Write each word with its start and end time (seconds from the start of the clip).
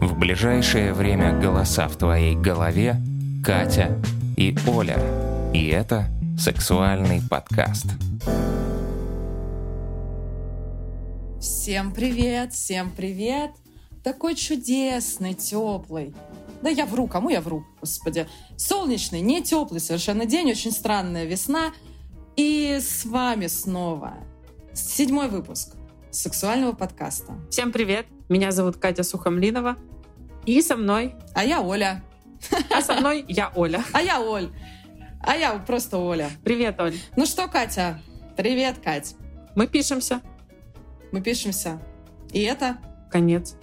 В 0.00 0.16
ближайшее 0.16 0.92
время 0.92 1.36
голоса 1.40 1.88
в 1.88 1.96
твоей 1.96 2.36
голове 2.36 3.02
Катя 3.44 4.00
и 4.36 4.56
Оля. 4.68 4.96
И 5.52 5.66
это 5.66 6.06
сексуальный 6.38 7.20
подкаст. 7.28 7.86
Всем 11.40 11.92
привет, 11.92 12.52
всем 12.52 12.92
привет. 12.92 13.50
Такой 14.04 14.36
чудесный, 14.36 15.34
теплый. 15.34 16.14
Да 16.62 16.70
я 16.70 16.86
вру, 16.86 17.08
кому 17.08 17.28
я 17.28 17.40
вру, 17.40 17.64
господи. 17.80 18.28
Солнечный, 18.56 19.20
не 19.20 19.42
теплый 19.42 19.80
совершенно 19.80 20.26
день, 20.26 20.52
очень 20.52 20.70
странная 20.70 21.24
весна. 21.24 21.72
И 22.36 22.78
с 22.80 23.04
вами 23.04 23.48
снова 23.48 24.14
седьмой 24.72 25.28
выпуск 25.28 25.77
сексуального 26.10 26.72
подкаста. 26.72 27.34
Всем 27.50 27.72
привет, 27.72 28.06
меня 28.28 28.50
зовут 28.50 28.76
Катя 28.76 29.02
Сухомлинова. 29.02 29.76
И 30.46 30.60
со 30.62 30.76
мной... 30.76 31.14
А 31.34 31.44
я 31.44 31.60
Оля. 31.60 32.02
А 32.74 32.80
со 32.80 32.94
мной 32.94 33.24
я 33.28 33.52
Оля. 33.54 33.84
А 33.92 34.00
я 34.00 34.20
Оль. 34.20 34.50
А 35.20 35.36
я 35.36 35.52
просто 35.58 35.98
Оля. 35.98 36.30
Привет, 36.44 36.80
Оль. 36.80 36.94
Ну 37.16 37.26
что, 37.26 37.48
Катя? 37.48 38.00
Привет, 38.36 38.78
Кать. 38.82 39.14
Мы 39.54 39.66
пишемся. 39.66 40.22
Мы 41.12 41.20
пишемся. 41.20 41.80
И 42.32 42.42
это? 42.42 42.78
Конец. 43.10 43.56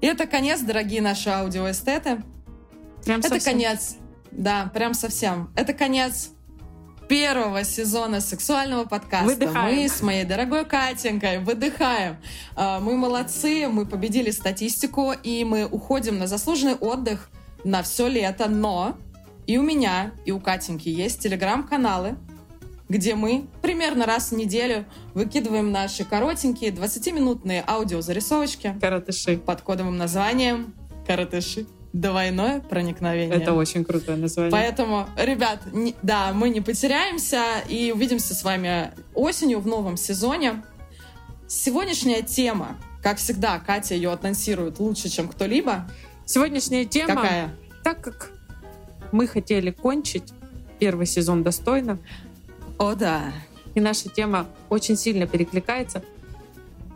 И 0.00 0.06
это 0.06 0.26
конец, 0.26 0.60
дорогие 0.60 1.00
наши 1.00 1.30
аудиоэстеты. 1.30 2.22
Прям 3.04 3.20
это 3.20 3.28
совсем. 3.30 3.52
конец. 3.52 3.96
Да, 4.30 4.70
прям 4.74 4.92
совсем. 4.92 5.52
Это 5.56 5.72
конец 5.72 6.30
первого 7.08 7.64
сезона 7.64 8.20
сексуального 8.20 8.84
подкаста. 8.84 9.26
Выдыхаем. 9.26 9.76
Мы 9.76 9.88
с 9.88 10.02
моей 10.02 10.24
дорогой 10.24 10.64
Катенькой 10.64 11.38
выдыхаем. 11.38 12.16
А, 12.54 12.80
Мы 12.80 12.96
молодцы, 12.96 13.68
мы 13.68 13.86
победили 13.86 14.30
статистику, 14.30 15.12
и 15.12 15.44
мы 15.44 15.66
уходим 15.66 16.18
на 16.18 16.26
заслуженный 16.26 16.74
отдых 16.74 17.30
на 17.64 17.82
все 17.82 18.08
лето. 18.08 18.48
Но 18.48 18.96
и 19.46 19.58
у 19.58 19.62
меня, 19.62 20.12
и 20.24 20.32
у 20.32 20.40
Катеньки 20.40 20.88
есть 20.88 21.20
телеграм-каналы, 21.20 22.16
где 22.88 23.14
мы 23.14 23.46
примерно 23.62 24.06
раз 24.06 24.30
в 24.30 24.36
неделю 24.36 24.84
выкидываем 25.14 25.72
наши 25.72 26.04
коротенькие 26.04 26.70
20-минутные 26.70 27.64
аудиозарисовочки 27.66 28.76
Каратыши. 28.80 29.38
под 29.38 29.60
кодовым 29.62 29.96
названием 29.96 30.74
«Каратыши. 31.06 31.66
Двойное 32.00 32.60
проникновение». 32.60 33.36
Это 33.36 33.54
очень 33.54 33.82
крутое 33.84 34.18
название. 34.18 34.52
Поэтому, 34.52 35.06
ребят, 35.16 35.60
не- 35.72 35.94
да, 36.02 36.32
мы 36.34 36.50
не 36.50 36.60
потеряемся 36.60 37.60
и 37.68 37.90
увидимся 37.90 38.34
с 38.34 38.44
вами 38.44 38.90
осенью 39.14 39.60
в 39.60 39.66
новом 39.66 39.96
сезоне. 39.96 40.62
Сегодняшняя 41.48 42.20
тема, 42.22 42.76
как 43.02 43.16
всегда, 43.16 43.58
Катя 43.60 43.94
ее 43.94 44.12
анонсирует 44.12 44.78
лучше, 44.78 45.08
чем 45.08 45.26
кто-либо. 45.28 45.88
Сегодняшняя 46.26 46.84
тема, 46.84 47.14
Какая? 47.14 47.54
так 47.82 48.02
как 48.02 48.30
мы 49.12 49.26
хотели 49.26 49.70
кончить 49.70 50.34
первый 50.78 51.06
сезон 51.06 51.42
достойно, 51.42 51.98
О, 52.78 52.94
да. 52.94 53.32
и 53.74 53.80
наша 53.80 54.10
тема 54.10 54.48
очень 54.68 54.96
сильно 54.96 55.26
перекликается, 55.26 56.02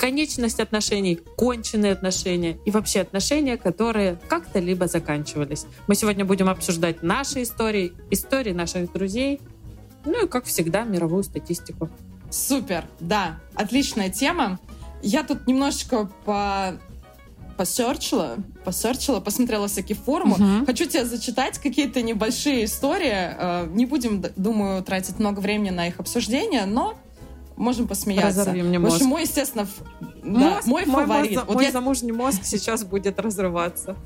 конечность 0.01 0.61
отношений, 0.61 1.21
конченые 1.37 1.93
отношения 1.93 2.57
и 2.65 2.71
вообще 2.71 3.01
отношения, 3.01 3.59
которые 3.59 4.19
как-то 4.29 4.59
либо 4.59 4.87
заканчивались. 4.87 5.67
Мы 5.89 5.95
сегодня 5.95 6.25
будем 6.25 6.49
обсуждать 6.49 7.03
наши 7.03 7.43
истории, 7.43 7.93
истории 8.11 8.53
наших 8.53 8.91
друзей, 8.95 9.41
ну 10.07 10.25
и, 10.25 10.27
как 10.27 10.47
всегда, 10.47 10.85
мировую 10.85 11.23
статистику. 11.23 11.91
Супер, 12.31 12.87
да, 12.99 13.41
отличная 13.55 14.09
тема. 14.09 14.59
Я 15.03 15.23
тут 15.23 15.47
немножечко 15.47 16.11
по 16.25 16.81
посерчила, 17.59 18.37
посерчила, 18.65 19.21
посмотрела 19.21 19.69
всякие 19.69 19.97
форумы. 19.97 20.37
Мгм. 20.39 20.67
Хочу 20.67 20.87
тебе 20.87 21.05
зачитать 21.05 21.59
какие-то 21.59 22.01
небольшие 22.01 22.65
истории. 22.65 23.13
Э, 23.13 23.69
Не 23.71 23.85
будем, 23.85 24.25
думаю, 24.37 24.83
тратить 24.83 25.19
много 25.19 25.41
времени 25.41 25.69
на 25.69 25.89
их 25.89 26.01
обсуждение, 26.01 26.65
но 26.65 26.95
можем 27.61 27.87
посмеяться. 27.87 28.41
Разорви 28.41 28.63
мне 28.63 28.79
В 28.79 28.85
общем, 28.87 28.97
мозг. 28.99 29.07
мой, 29.09 29.23
естественно, 29.23 29.63
ф- 29.63 29.83
да, 30.01 30.29
Мозг- 30.29 30.67
мой 30.67 30.87
мой 30.87 31.05
фаворит. 31.05 31.33
мозг- 31.37 31.47
Вот 31.47 31.55
мой 31.55 31.65
я- 31.67 31.71
замужний 31.73 32.13
мозг 32.13 32.41
сейчас 32.45 32.85
будет 32.85 33.19
разрываться. 33.21 33.97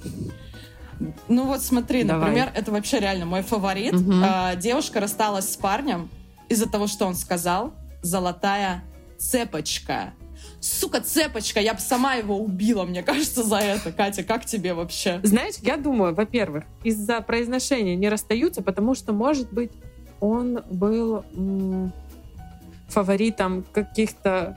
Ну 1.29 1.45
вот 1.47 1.63
смотри, 1.63 2.05
Давай. 2.05 2.21
например, 2.29 2.53
это 2.55 2.71
вообще 2.71 3.01
реально 3.01 3.27
мой 3.27 3.43
фаворит. 3.43 3.95
Мгм. 3.95 4.23
А, 4.25 4.55
девушка 4.55 5.01
рассталась 5.01 5.51
с 5.53 5.57
парнем 5.57 6.09
из-за 6.49 6.69
того, 6.69 6.87
что 6.87 7.07
он 7.07 7.15
сказал 7.15 7.73
«золотая 8.03 8.85
цепочка». 9.19 10.13
Сука, 10.61 11.01
цепочка, 11.01 11.61
я 11.61 11.75
бы 11.75 11.81
сама 11.81 12.15
его 12.15 12.39
убила, 12.39 12.85
мне 12.85 13.03
кажется, 13.03 13.43
за 13.43 13.57
это. 13.59 13.93
Катя, 13.93 14.23
как 14.23 14.47
тебе 14.47 14.73
вообще? 14.73 15.21
Знаешь, 15.23 15.57
я 15.63 15.77
думаю, 15.77 16.15
во-первых, 16.15 16.65
из-за 16.83 17.21
произношения 17.21 17.97
не 17.97 18.09
расстаются, 18.09 18.63
потому 18.63 18.95
что, 18.95 19.13
может 19.13 19.53
быть, 19.53 19.73
он 20.21 20.61
был 20.71 21.23
фаворитом 22.95 23.65
каких-то 23.73 24.57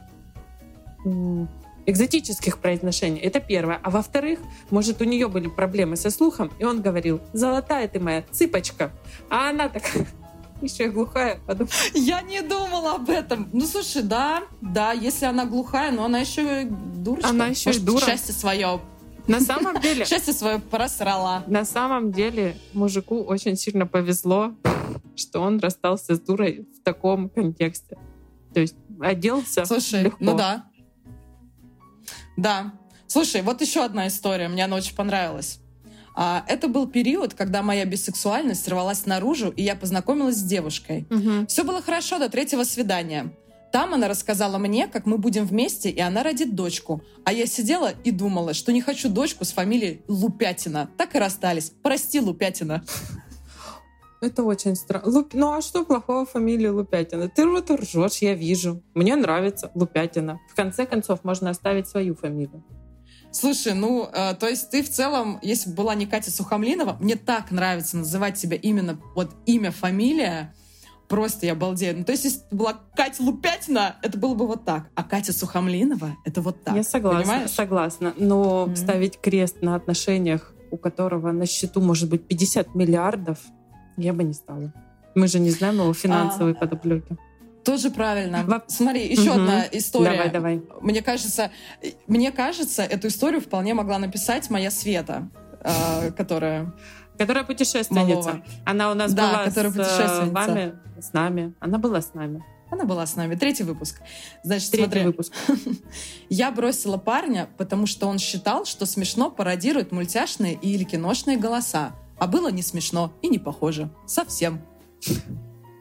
экзотических 1.87 2.59
произношений. 2.59 3.19
Это 3.19 3.39
первое. 3.39 3.79
А 3.81 3.89
во-вторых, 3.89 4.39
может, 4.69 5.01
у 5.01 5.05
нее 5.05 5.27
были 5.27 5.47
проблемы 5.47 5.95
со 5.95 6.11
слухом, 6.11 6.51
и 6.59 6.65
он 6.65 6.81
говорил, 6.81 7.21
золотая 7.33 7.87
ты 7.87 7.99
моя 7.99 8.23
цыпочка. 8.29 8.91
А 9.29 9.49
она 9.49 9.69
так 9.69 9.83
еще 10.61 10.85
и 10.85 10.89
глухая, 10.89 11.39
подумала, 11.47 11.73
Я 11.93 12.21
не 12.21 12.41
думала 12.41 12.95
об 12.95 13.09
этом. 13.09 13.49
Ну, 13.53 13.65
слушай, 13.65 14.03
да, 14.03 14.43
да, 14.61 14.91
если 14.91 15.25
она 15.25 15.45
глухая, 15.45 15.91
но 15.91 16.05
она 16.05 16.19
еще 16.19 16.63
и 16.63 16.65
дурочка. 16.65 17.29
Она 17.29 17.47
еще 17.47 17.69
и 17.69 17.73
Может, 17.73 17.85
дура. 17.85 18.05
Счастье 18.05 18.33
свое, 18.33 18.81
На 19.27 19.39
самом 19.39 19.79
деле, 19.81 20.05
счастье 20.09 20.33
свое 20.33 20.59
просрала. 20.59 21.43
На 21.47 21.63
самом 21.63 22.11
деле 22.11 22.57
мужику 22.73 23.23
очень 23.23 23.55
сильно 23.55 23.87
повезло, 23.87 24.51
что 25.15 25.39
он 25.39 25.59
расстался 25.59 26.15
с 26.15 26.19
дурой 26.19 26.67
в 26.77 26.83
таком 26.83 27.29
контексте. 27.29 27.97
То 28.57 28.61
есть 28.61 28.75
оделся 28.99 29.65
Слушай, 29.65 30.05
легко. 30.05 30.17
ну 30.19 30.35
да. 30.35 30.65
Да. 32.37 32.73
Слушай, 33.05 33.43
вот 33.43 33.61
еще 33.61 33.85
одна 33.85 34.07
история, 34.07 34.47
мне 34.47 34.65
она 34.65 34.77
очень 34.77 34.95
понравилась. 34.95 35.59
А, 36.15 36.43
это 36.47 36.67
был 36.67 36.87
период, 36.87 37.35
когда 37.35 37.61
моя 37.61 37.85
бисексуальность 37.85 38.67
рвалась 38.67 39.05
наружу, 39.05 39.49
и 39.49 39.61
я 39.61 39.75
познакомилась 39.75 40.37
с 40.37 40.41
девушкой. 40.41 41.05
Мгм. 41.11 41.45
Все 41.45 41.63
было 41.63 41.83
хорошо 41.83 42.17
до 42.17 42.29
третьего 42.29 42.63
свидания. 42.63 43.31
Там 43.71 43.93
она 43.93 44.07
рассказала 44.07 44.57
мне, 44.57 44.87
как 44.87 45.05
мы 45.05 45.19
будем 45.19 45.45
вместе, 45.45 45.91
и 45.91 45.99
она 45.99 46.23
родит 46.23 46.55
дочку. 46.55 47.03
А 47.25 47.33
я 47.33 47.45
сидела 47.45 47.93
и 48.03 48.09
думала, 48.09 48.55
что 48.55 48.71
не 48.73 48.81
хочу 48.81 49.07
дочку 49.07 49.45
с 49.45 49.51
фамилией 49.51 50.01
Лупятина. 50.07 50.89
Так 50.97 51.13
и 51.13 51.19
расстались. 51.19 51.71
Прости, 51.83 52.19
Лупятина. 52.19 52.83
Это 54.21 54.43
очень 54.43 54.75
странно. 54.75 55.25
Ну 55.33 55.53
а 55.53 55.61
что 55.61 55.85
плохого 55.85 56.25
фамилии 56.25 56.67
Лупятина? 56.67 57.29
Ты 57.29 57.45
вот 57.47 57.69
ржешь, 57.69 58.17
я 58.17 58.33
вижу. 58.33 58.81
Мне 58.95 59.15
нравится 59.15 59.71
Лупятина. 59.75 60.39
В 60.51 60.55
конце 60.55 60.85
концов, 60.85 61.23
можно 61.23 61.49
оставить 61.51 61.87
свою 61.87 62.15
фамилию. 62.15 62.63
Слушай, 63.31 63.73
ну, 63.73 64.09
э, 64.11 64.33
то 64.35 64.47
есть 64.47 64.71
ты 64.71 64.81
в 64.81 64.89
целом, 64.89 65.37
если 65.43 65.69
бы 65.69 65.75
была 65.75 65.93
не 65.95 66.07
Катя 66.07 66.31
Сухомлинова, 66.31 66.97
мне 66.99 67.15
так 67.15 67.51
нравится 67.51 67.97
называть 67.97 68.35
тебя 68.37 68.55
именно 68.55 68.99
вот 69.15 69.31
имя, 69.45 69.69
фамилия, 69.71 70.55
просто 71.07 71.45
я 71.45 71.53
балдею. 71.53 71.97
Ну, 71.99 72.03
то 72.05 72.13
есть 72.13 72.23
если 72.23 72.39
бы 72.49 72.57
была 72.57 72.79
Катя 72.95 73.21
Лупятина, 73.21 73.97
это 74.01 74.17
было 74.17 74.33
бы 74.33 74.47
вот 74.47 74.65
так, 74.65 74.87
а 74.95 75.03
Катя 75.03 75.33
Сухомлинова— 75.33 76.15
это 76.25 76.41
вот 76.41 76.63
так. 76.63 76.75
я 76.75 76.83
согласна, 76.83 77.19
Понимаешь? 77.21 77.51
согласна. 77.51 78.13
Но 78.17 78.65
Мгм. 78.65 78.75
ставить 78.77 79.19
крест 79.19 79.61
на 79.61 79.75
отношениях, 79.75 80.53
у 80.71 80.77
которого 80.77 81.31
на 81.31 81.45
счету 81.45 81.81
может 81.81 82.09
быть 82.09 82.27
50 82.27 82.75
миллиардов, 82.75 83.39
я 83.97 84.13
бы 84.13 84.23
не 84.23 84.33
стала. 84.33 84.71
Мы 85.15 85.27
же 85.27 85.39
не 85.39 85.49
знаем 85.49 85.75
его 85.79 85.93
финансовой 85.93 86.53
А, 86.53 86.55
подоплеки. 86.55 87.17
Тоже 87.65 87.89
правильно. 87.89 88.43
Во- 88.45 88.63
Смотри, 88.67 89.07
еще 89.07 89.31
Мгм. 89.33 89.41
одна 89.41 89.65
история. 89.71 90.11
Давай, 90.11 90.29
давай. 90.31 90.61
Мне 90.81 91.01
кажется, 91.01 91.51
мне 92.07 92.31
кажется, 92.31 92.83
эту 92.83 93.07
историю 93.07 93.41
вполне 93.41 93.73
могла 93.73 93.99
написать 93.99 94.49
моя 94.49 94.71
Света, 94.71 95.27
э, 95.61 96.11
которая... 96.11 96.73
Которая 97.17 97.43
путешественница. 97.43 98.29
Малова. 98.29 98.43
Она 98.63 98.91
у 98.91 98.93
нас 98.93 99.11
Да, 99.13 99.31
была 99.31 99.45
которая 99.45 99.71
с 99.73 99.99
э, 99.99 100.25
вами, 100.29 100.75
с 101.01 101.13
нами. 101.13 101.53
Она 101.59 101.77
была 101.79 101.99
с 102.01 102.13
нами. 102.13 102.43
Она 102.69 102.85
была 102.85 103.05
с 103.07 103.15
нами. 103.15 103.35
Третий 103.35 103.63
выпуск. 103.63 104.01
Значит, 104.43 104.69
Третий 104.71 104.83
смотри. 104.85 105.03
выпуск. 105.05 105.33
Я 106.29 106.51
бросила 106.51 106.97
парня, 106.97 107.49
потому 107.57 107.87
что 107.87 108.07
он 108.07 108.19
считал, 108.19 108.65
что 108.65 108.85
смешно 108.85 109.31
пародирует 109.31 109.91
мультяшные 109.91 110.53
или 110.53 110.83
киношные 110.83 111.37
голоса. 111.37 111.93
А 112.19 112.27
было 112.27 112.49
не 112.51 112.61
смешно 112.61 113.13
и 113.21 113.29
не 113.29 113.39
похоже. 113.39 113.89
Совсем. 114.05 114.61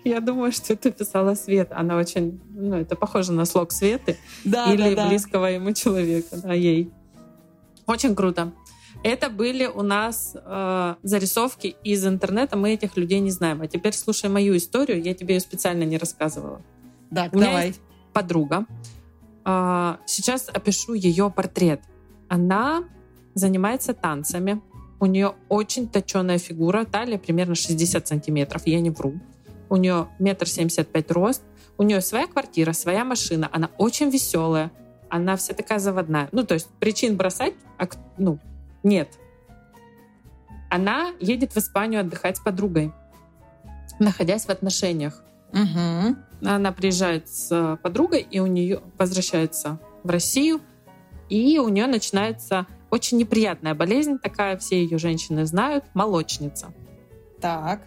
Я 0.04 0.20
думаю, 0.20 0.52
что 0.52 0.72
это 0.74 0.90
писала 0.92 1.34
Свет. 1.34 1.72
Она 1.72 1.96
очень, 1.96 2.40
ну, 2.50 2.76
это 2.76 2.94
похоже 2.94 3.32
на 3.32 3.44
слог 3.44 3.72
Светы 3.72 4.16
Да, 4.44 4.72
или 4.72 4.94
да, 4.94 5.02
да. 5.02 5.08
близкого 5.08 5.46
ему 5.46 5.72
человека, 5.72 6.36
да, 6.36 6.52
ей. 6.52 6.92
Очень 7.86 8.14
круто. 8.14 8.52
Это 9.02 9.28
были 9.30 9.66
у 9.66 9.82
нас 9.82 10.34
э, 10.34 10.94
зарисовки 11.02 11.76
из 11.84 12.06
интернета, 12.06 12.56
мы 12.56 12.72
этих 12.72 12.96
людей 12.96 13.20
не 13.20 13.30
знаем. 13.30 13.62
А 13.62 13.66
теперь 13.66 13.94
слушай 13.94 14.30
мою 14.30 14.56
историю, 14.56 15.02
я 15.02 15.14
тебе 15.14 15.34
ее 15.34 15.40
специально 15.40 15.82
не 15.84 15.98
рассказывала. 15.98 16.62
Так, 17.14 17.32
У 17.32 17.36
меня 17.36 17.46
давай. 17.48 17.66
есть 17.68 17.80
подруга. 18.12 18.66
А, 19.44 19.98
Сейчас 20.06 20.48
опишу 20.52 20.94
ее 20.94 21.30
портрет. 21.30 21.80
Она 22.28 22.84
занимается 23.34 23.92
танцами. 23.94 24.60
У 24.98 25.06
нее 25.06 25.34
очень 25.48 25.88
точеная 25.88 26.38
фигура, 26.38 26.84
талия 26.84 27.18
примерно 27.18 27.54
60 27.54 28.06
сантиметров, 28.06 28.62
я 28.66 28.80
не 28.80 28.90
вру. 28.90 29.14
У 29.68 29.76
нее 29.76 30.08
метр 30.18 30.48
семьдесят 30.48 30.88
пять 30.88 31.10
рост, 31.10 31.42
у 31.76 31.82
нее 31.82 32.00
своя 32.00 32.26
квартира, 32.26 32.72
своя 32.72 33.04
машина, 33.04 33.48
она 33.52 33.70
очень 33.78 34.10
веселая, 34.10 34.70
она 35.08 35.36
вся 35.36 35.54
такая 35.54 35.78
заводная. 35.78 36.28
Ну, 36.32 36.44
то 36.44 36.54
есть 36.54 36.68
причин 36.80 37.16
бросать, 37.16 37.54
а, 37.78 37.86
ну, 38.16 38.38
нет. 38.82 39.08
Она 40.70 41.12
едет 41.20 41.52
в 41.52 41.58
Испанию 41.58 42.00
отдыхать 42.00 42.38
с 42.38 42.40
подругой, 42.40 42.92
находясь 43.98 44.46
в 44.46 44.50
отношениях. 44.50 45.22
Угу. 45.52 46.48
Она 46.48 46.72
приезжает 46.72 47.28
с 47.28 47.78
подругой, 47.82 48.20
и 48.20 48.40
у 48.40 48.46
нее 48.46 48.80
возвращается 48.98 49.78
в 50.02 50.10
Россию, 50.10 50.60
и 51.28 51.58
у 51.58 51.68
нее 51.68 51.86
начинается 51.86 52.66
очень 52.96 53.18
неприятная 53.18 53.74
болезнь 53.74 54.18
такая, 54.18 54.56
все 54.56 54.82
ее 54.82 54.96
женщины 54.96 55.44
знают, 55.44 55.84
молочница. 55.92 56.72
Так. 57.40 57.82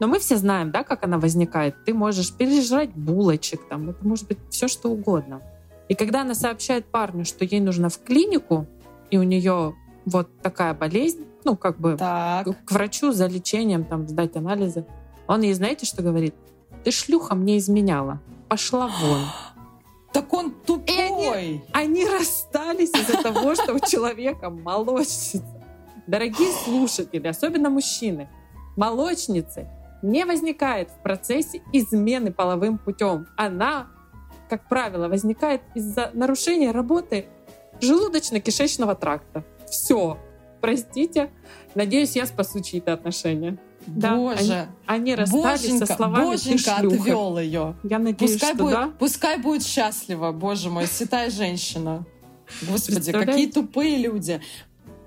Но 0.00 0.06
мы 0.08 0.18
все 0.18 0.36
знаем, 0.36 0.70
да, 0.70 0.84
как 0.84 1.04
она 1.04 1.18
возникает. 1.18 1.76
Ты 1.84 1.92
можешь 1.92 2.32
пережрать 2.32 2.90
булочек, 2.94 3.68
там, 3.68 3.90
это 3.90 4.06
может 4.06 4.26
быть 4.26 4.38
все 4.48 4.66
что 4.66 4.88
угодно. 4.88 5.42
И 5.88 5.94
когда 5.94 6.22
она 6.22 6.34
сообщает 6.34 6.86
парню, 6.86 7.26
что 7.26 7.44
ей 7.44 7.60
нужно 7.60 7.90
в 7.90 8.02
клинику, 8.02 8.66
и 9.10 9.18
у 9.18 9.22
нее 9.22 9.74
вот 10.06 10.28
такая 10.40 10.72
болезнь, 10.72 11.26
ну, 11.44 11.56
как 11.56 11.78
бы 11.78 11.96
так. 11.98 12.48
к 12.64 12.72
врачу 12.72 13.12
за 13.12 13.26
лечением, 13.26 13.84
там, 13.84 14.08
сдать 14.08 14.34
анализы, 14.36 14.86
он 15.26 15.42
ей, 15.42 15.52
знаете, 15.52 15.84
что 15.84 16.02
говорит? 16.02 16.34
Ты 16.84 16.90
шлюха 16.90 17.34
мне 17.34 17.58
изменяла. 17.58 18.20
Пошла 18.48 18.88
вон. 18.88 19.20
Так 20.12 20.32
он 20.32 20.52
тупой. 20.52 21.03
Они, 21.32 21.64
они 21.72 22.06
расстались 22.06 22.90
из-за 22.90 23.22
того, 23.22 23.54
что 23.54 23.74
у 23.74 23.80
человека 23.80 24.50
молочница. 24.50 25.42
Дорогие 26.06 26.52
слушатели, 26.52 27.26
особенно 27.26 27.70
мужчины, 27.70 28.28
молочницы 28.76 29.68
не 30.02 30.24
возникает 30.26 30.90
в 30.90 31.02
процессе 31.02 31.62
измены 31.72 32.30
половым 32.30 32.76
путем. 32.76 33.26
Она, 33.36 33.88
как 34.50 34.68
правило, 34.68 35.08
возникает 35.08 35.62
из-за 35.74 36.10
нарушения 36.12 36.72
работы 36.72 37.26
желудочно-кишечного 37.80 38.94
тракта. 38.94 39.44
Все. 39.66 40.18
Простите. 40.60 41.30
Надеюсь, 41.74 42.16
я 42.16 42.26
спасу 42.26 42.60
чьи-то 42.60 42.92
отношения. 42.92 43.58
Боже, 43.86 44.48
да, 44.48 44.68
они, 44.86 45.12
они 45.12 45.14
расстались 45.14 45.62
боженька, 45.62 45.86
со 45.86 45.94
словами 45.94 46.24
боженька 46.24 46.76
«ты 46.80 46.86
отвел 46.86 47.38
ее. 47.38 47.76
Я 47.82 47.98
надеюсь, 47.98 48.32
пускай 48.32 48.54
что 48.54 48.62
будет, 48.62 48.74
да. 48.74 48.90
Пускай 48.98 49.38
будет 49.38 49.64
счастлива, 49.64 50.32
боже 50.32 50.70
мой, 50.70 50.86
святая 50.86 51.30
женщина. 51.30 52.04
Господи, 52.62 53.12
какие 53.12 53.50
тупые 53.50 53.98
люди. 53.98 54.40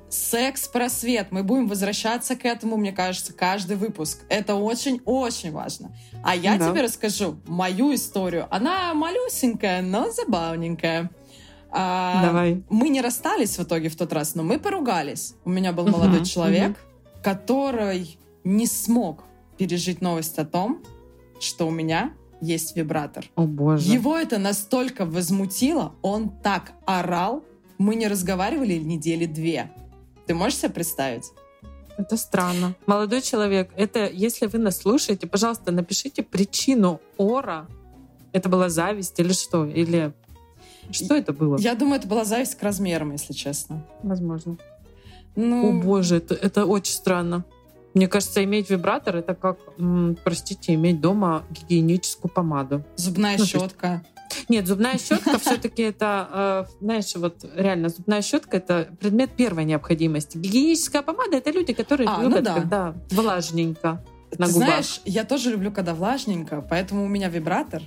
Секс-просвет. 0.09 1.27
Мы 1.31 1.43
будем 1.43 1.67
возвращаться 1.67 2.35
к 2.37 2.45
этому, 2.45 2.77
мне 2.77 2.93
кажется, 2.93 3.33
каждый 3.33 3.75
выпуск. 3.75 4.19
Это 4.29 4.55
очень-очень 4.55 5.51
важно. 5.51 5.91
А 6.23 6.33
я 6.33 6.57
Да. 6.57 6.69
тебе 6.71 6.81
расскажу 6.81 7.37
мою 7.45 7.93
историю. 7.93 8.47
Она 8.49 8.93
малюсенькая, 8.93 9.81
но 9.81 10.09
забавненькая. 10.09 11.11
А, 11.69 12.23
Давай. 12.25 12.63
Мы 12.69 12.87
не 12.87 13.01
расстались 13.01 13.57
в 13.57 13.63
итоге 13.63 13.89
в 13.89 13.97
тот 13.97 14.13
раз, 14.13 14.35
но 14.35 14.43
мы 14.43 14.59
поругались. 14.59 15.35
У 15.43 15.49
меня 15.49 15.73
был 15.73 15.87
молодой 15.87 16.19
мгм. 16.19 16.25
человек, 16.25 16.77
который 17.21 18.17
не 18.47 18.65
смог 18.65 19.23
пережить 19.57 20.01
новость 20.01 20.39
о 20.39 20.45
том, 20.45 20.81
что 21.39 21.67
у 21.67 21.71
меня 21.71 22.13
есть 22.39 22.75
вибратор. 22.75 23.25
О 23.35 23.43
боже. 23.43 23.91
Его 23.91 24.17
это 24.17 24.37
настолько 24.37 25.05
возмутило, 25.05 25.93
он 26.01 26.29
так 26.29 26.73
орал, 26.85 27.43
мы 27.77 27.95
не 27.95 28.07
разговаривали 28.07 28.75
недели 28.75 29.25
две. 29.25 29.71
Ты 30.25 30.33
можешь 30.33 30.59
себе 30.59 30.69
представить? 30.69 31.31
Это 31.97 32.15
странно. 32.15 32.75
Молодой 32.85 33.21
человек, 33.21 33.71
это 33.75 34.07
если 34.07 34.45
вы 34.45 34.59
нас 34.59 34.77
слушаете, 34.77 35.27
пожалуйста, 35.27 35.71
напишите 35.71 36.23
причину 36.23 37.01
ора. 37.17 37.67
Это 38.33 38.49
была 38.49 38.69
зависть 38.69 39.19
или 39.19 39.33
что? 39.33 39.65
Или 39.65 40.13
что 40.91 41.15
это 41.15 41.33
было? 41.33 41.57
Я 41.57 41.75
думаю, 41.75 41.99
это 41.99 42.07
была 42.07 42.23
зависть 42.23 42.55
к 42.55 42.63
размерам, 42.63 43.11
если 43.11 43.33
честно. 43.33 43.83
Возможно. 44.03 44.57
Ну, 45.35 45.79
О 45.79 45.81
боже, 45.83 46.17
это, 46.17 46.33
это 46.33 46.65
очень 46.65 46.93
странно. 46.93 47.45
Мне 47.97 48.07
кажется, 48.07 48.43
иметь 48.43 48.69
вибратор 48.69 49.15
это 49.15 49.33
как, 49.33 49.57
простите, 50.23 50.75
иметь 50.75 51.01
дома 51.01 51.43
гигиеническую 51.49 52.31
помаду. 52.31 52.83
зубная 52.95 53.37
ну, 53.39 53.45
щетка. 53.45 54.03
Нет, 54.49 54.67
зубная 54.67 54.99
щетка 54.99 55.39
все-таки 55.39 55.81
это, 55.81 56.67
э, 56.69 56.77
знаешь, 56.79 57.15
вот 57.15 57.43
реально 57.55 57.89
зубная 57.89 58.21
щетка 58.21 58.57
это 58.57 58.89
предмет 58.99 59.31
первой 59.31 59.65
необходимости. 59.65 60.37
Гигиеническая 60.37 61.01
помада 61.01 61.37
это 61.37 61.49
люди, 61.49 61.73
которые 61.73 62.07
А, 62.07 62.17
ну 62.21 62.29
любят, 62.29 62.43
да. 62.43 62.53
когда 62.53 62.95
влажненько. 63.09 64.05
на 64.37 64.45
Ты 64.45 64.53
губах. 64.53 64.67
знаешь, 64.67 65.01
я 65.05 65.23
тоже 65.23 65.49
люблю, 65.49 65.71
когда 65.71 65.95
влажненько, 65.95 66.63
поэтому 66.69 67.03
у 67.03 67.07
меня 67.07 67.29
вибратор 67.29 67.81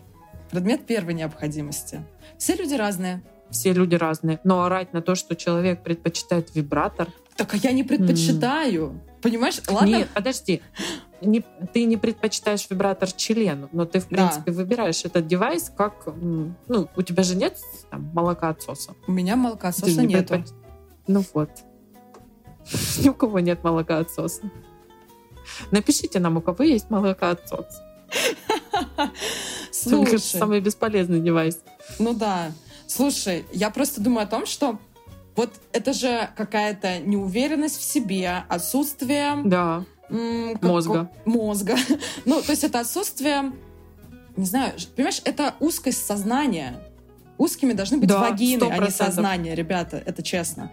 предмет 0.50 0.86
первой 0.86 1.14
необходимости. 1.14 2.04
Все 2.36 2.56
люди 2.56 2.74
разные. 2.74 3.22
Все 3.50 3.72
люди 3.72 3.94
разные. 3.94 4.40
Но 4.42 4.64
орать 4.64 4.92
на 4.92 5.02
то, 5.02 5.14
что 5.14 5.36
человек 5.36 5.84
предпочитает 5.84 6.52
вибратор. 6.52 7.08
Так 7.36 7.54
а 7.54 7.56
я 7.58 7.70
не 7.70 7.84
предпочитаю. 7.84 9.00
Понимаешь? 9.22 9.60
Ладно, 9.68 9.86
Нет, 9.96 10.08
подожди. 10.14 10.62
Не- 11.20 11.44
ты 11.74 11.84
не 11.84 11.96
предпочитаешь 11.98 12.66
вибратор 12.70 13.12
члену, 13.12 13.68
но 13.72 13.84
ты, 13.84 14.00
в 14.00 14.08
Да. 14.08 14.16
принципе, 14.28 14.52
выбираешь 14.52 15.04
этот 15.04 15.26
девайс 15.26 15.70
как... 15.76 16.06
Ну, 16.16 16.88
у 16.96 17.02
тебя 17.02 17.22
же 17.22 17.36
нет 17.36 17.58
там, 17.90 18.10
молока 18.14 18.48
отсоса. 18.48 18.94
у 19.06 19.12
меня 19.12 19.34
Ты 19.34 19.38
молокососа 19.40 20.00
не 20.00 20.06
нету. 20.14 20.34
предпоч- 20.34 20.52
Ну 21.06 21.24
вот. 21.34 21.50
Ни 23.04 23.08
у 23.10 23.14
кого 23.14 23.40
нет 23.40 23.62
молока 23.62 23.98
отсоса. 23.98 24.42
Напишите 25.70 26.20
нам, 26.20 26.36
у 26.38 26.40
кого 26.40 26.64
есть 26.64 26.88
молока 26.90 27.30
отсос. 27.30 27.66
Это, 28.92 29.10
Слушай, 29.72 30.18
самый 30.18 30.60
бесполезный 30.60 31.20
девайс. 31.20 31.60
ну 31.98 32.14
да. 32.14 32.52
Слушай, 32.86 33.44
я 33.52 33.70
просто 33.70 34.00
думаю 34.00 34.24
о 34.24 34.26
том, 34.26 34.46
что 34.46 34.78
вот 35.36 35.50
это 35.72 35.92
же 35.92 36.28
какая-то 36.36 36.98
неуверенность 37.00 37.78
в 37.78 37.82
себе, 37.82 38.44
отсутствие 38.48 39.38
Да. 39.44 39.84
как- 40.08 40.62
Мозга. 40.62 41.10
Мозга. 41.24 41.76
Ну, 42.24 42.42
то 42.42 42.50
есть 42.52 42.64
это 42.64 42.80
отсутствие, 42.80 43.52
не 44.36 44.44
знаю, 44.46 44.72
понимаешь, 44.96 45.20
это 45.24 45.54
узкость 45.60 46.04
сознания. 46.06 46.80
Узкими 47.38 47.72
должны 47.72 47.96
быть 47.98 48.08
Да, 48.08 48.18
вагины, 48.20 48.64
а 48.64 48.78
не 48.78 48.86
100%. 48.88 48.90
сознание, 48.90 49.54
ребята, 49.54 49.96
это 50.04 50.22
честно. 50.22 50.72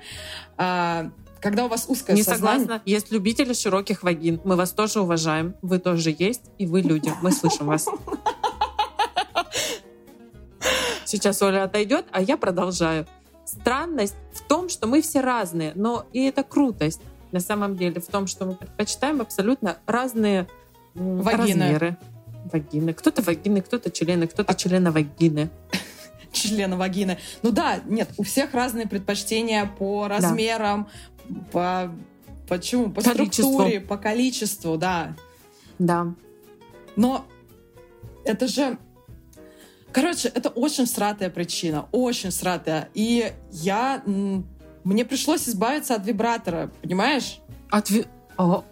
А, 0.57 1.11
когда 1.39 1.63
у 1.65 1.69
вас 1.69 1.85
узкое 1.87 2.15
Не 2.15 2.23
сознание... 2.23 2.61
согласна. 2.61 2.81
Есть 2.85 3.11
любители 3.11 3.53
широких 3.53 4.03
вагин. 4.03 4.41
Мы 4.43 4.55
вас 4.57 4.71
тоже 4.71 4.99
уважаем. 4.99 5.55
Вы 5.61 5.79
тоже 5.79 6.13
есть, 6.17 6.41
и 6.57 6.65
вы 6.65 6.81
люди. 6.81 7.13
Мы 7.21 7.31
слышим 7.31 7.67
вас. 7.67 7.87
Сейчас 11.05 11.41
Оля 11.41 11.63
отойдет, 11.63 12.05
а 12.11 12.21
я 12.21 12.35
продолжаю. 12.37 13.07
Странность 13.47 14.15
в 14.33 14.41
том, 14.41 14.67
что 14.67 14.87
мы 14.87 15.01
все 15.01 15.21
разные, 15.21 15.71
но 15.75 16.05
и 16.11 16.25
это 16.25 16.43
крутость 16.43 17.01
на 17.31 17.39
самом 17.39 17.77
деле 17.77 18.01
в 18.01 18.07
том, 18.07 18.27
что 18.27 18.45
мы 18.45 18.55
предпочитаем 18.55 19.21
абсолютно 19.21 19.77
разные 19.85 20.47
Вагины. 20.93 21.63
размеры. 21.63 21.97
Вагины. 22.51 22.93
Кто-то 22.93 23.21
вагины, 23.21 23.61
кто-то 23.61 23.89
члены, 23.89 24.27
кто-то 24.27 24.53
члены 24.53 24.91
вагины. 24.91 25.49
члена 26.31 26.75
вагины. 26.75 27.17
Ну 27.41 27.51
да, 27.51 27.79
нет, 27.85 28.09
у 28.17 28.23
всех 28.23 28.53
разные 28.53 28.87
предпочтения 28.87 29.65
по 29.65 30.07
размерам, 30.07 30.89
по 31.51 31.91
почему, 32.47 32.91
по 32.91 33.01
Количеству. 33.01 33.53
структуре, 33.53 33.79
по 33.79 33.97
количеству, 33.97 34.77
да. 34.77 35.15
Да. 35.79 36.13
Но 36.95 37.25
это 38.25 38.47
же... 38.47 38.77
Короче, 39.97 40.27
это 40.27 40.49
очень 40.49 40.85
сратая 40.85 41.31
причина, 41.31 41.87
очень 41.91 42.29
сратая. 42.29 42.89
И 42.93 43.33
я... 43.51 44.03
Мне 44.83 45.05
пришлось 45.05 45.49
избавиться 45.49 45.95
от 45.95 46.05
вибратора, 46.05 46.69
понимаешь? 46.83 47.39
Отве- 47.71 48.05
О. 48.37 48.63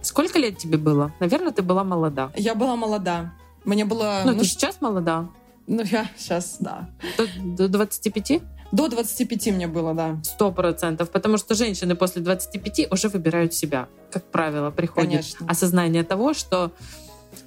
Сколько 0.00 0.38
лет 0.38 0.56
тебе 0.56 0.78
было? 0.78 1.12
Наверное, 1.20 1.52
ты 1.52 1.60
была 1.60 1.84
молода. 1.84 2.30
Я 2.34 2.54
была 2.54 2.76
молода. 2.76 3.34
Мне 3.66 3.84
было... 3.84 4.22
Ну, 4.24 4.32
Ну, 4.32 4.38
ты 4.38 4.44
сейчас 4.46 4.80
молода. 4.80 5.28
ну, 5.66 5.82
я 5.82 6.06
сейчас, 6.16 6.56
да. 6.60 6.88
До, 7.18 7.26
до 7.58 7.68
25? 7.68 8.40
До 8.72 8.88
25 8.88 9.48
мне 9.48 9.66
было, 9.68 9.92
да. 9.92 10.18
Сто 10.24 10.50
процентов. 10.50 11.10
Потому 11.10 11.36
что 11.36 11.54
женщины 11.54 11.94
после 11.94 12.22
25 12.22 12.90
уже 12.90 13.10
выбирают 13.10 13.52
себя. 13.52 13.86
Как 14.10 14.24
правило, 14.24 14.70
приходит 14.70 15.10
Конечно. 15.10 15.46
осознание 15.46 16.04
того, 16.04 16.32
что 16.32 16.72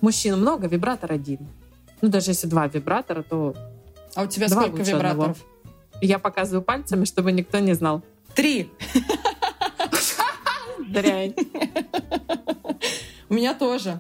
мужчин 0.02 0.40
много, 0.40 0.68
вибратор 0.68 1.12
один. 1.12 1.40
Ну, 2.02 2.10
даже 2.10 2.32
если 2.32 2.48
два 2.48 2.68
вибратора, 2.68 3.24
то 3.24 3.56
А 4.16 4.24
у 4.24 4.28
тебя 4.28 4.50
сколько 4.50 4.82
вибраторов? 4.84 5.38
я 6.02 6.20
показываю 6.20 6.62
пальцами, 6.64 7.06
чтобы 7.06 7.32
никто 7.32 7.60
не 7.60 7.74
знал. 7.74 8.04
Три. 8.36 8.70
Дрянь. 10.88 11.34
У 13.30 13.34
меня 13.34 13.54
тоже. 13.54 14.00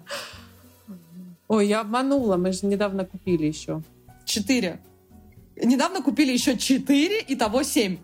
Ой, 1.47 1.67
я 1.67 1.81
обманула, 1.81 2.37
мы 2.37 2.51
же 2.51 2.65
недавно 2.65 3.05
купили 3.05 3.45
еще. 3.45 3.81
Четыре. 4.25 4.79
Недавно 5.55 6.01
купили 6.01 6.31
еще 6.33 6.57
четыре, 6.57 7.21
и 7.21 7.35
того 7.35 7.63
семь. 7.63 7.97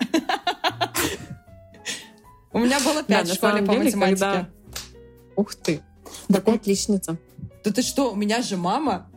У 2.54 2.60
меня 2.60 2.80
было 2.80 3.04
пять 3.04 3.28
Да, 3.28 3.34
в 3.34 3.36
школе 3.36 3.62
по 3.64 3.74
математике. 3.74 4.48
Ух 5.36 5.56
ты. 5.56 5.82
Такая 6.28 6.56
отличница. 6.56 7.18
Да 7.64 7.72
ты 7.72 7.82
что, 7.82 8.12
у 8.12 8.16
меня 8.16 8.42
же 8.42 8.58
мама 8.58 9.10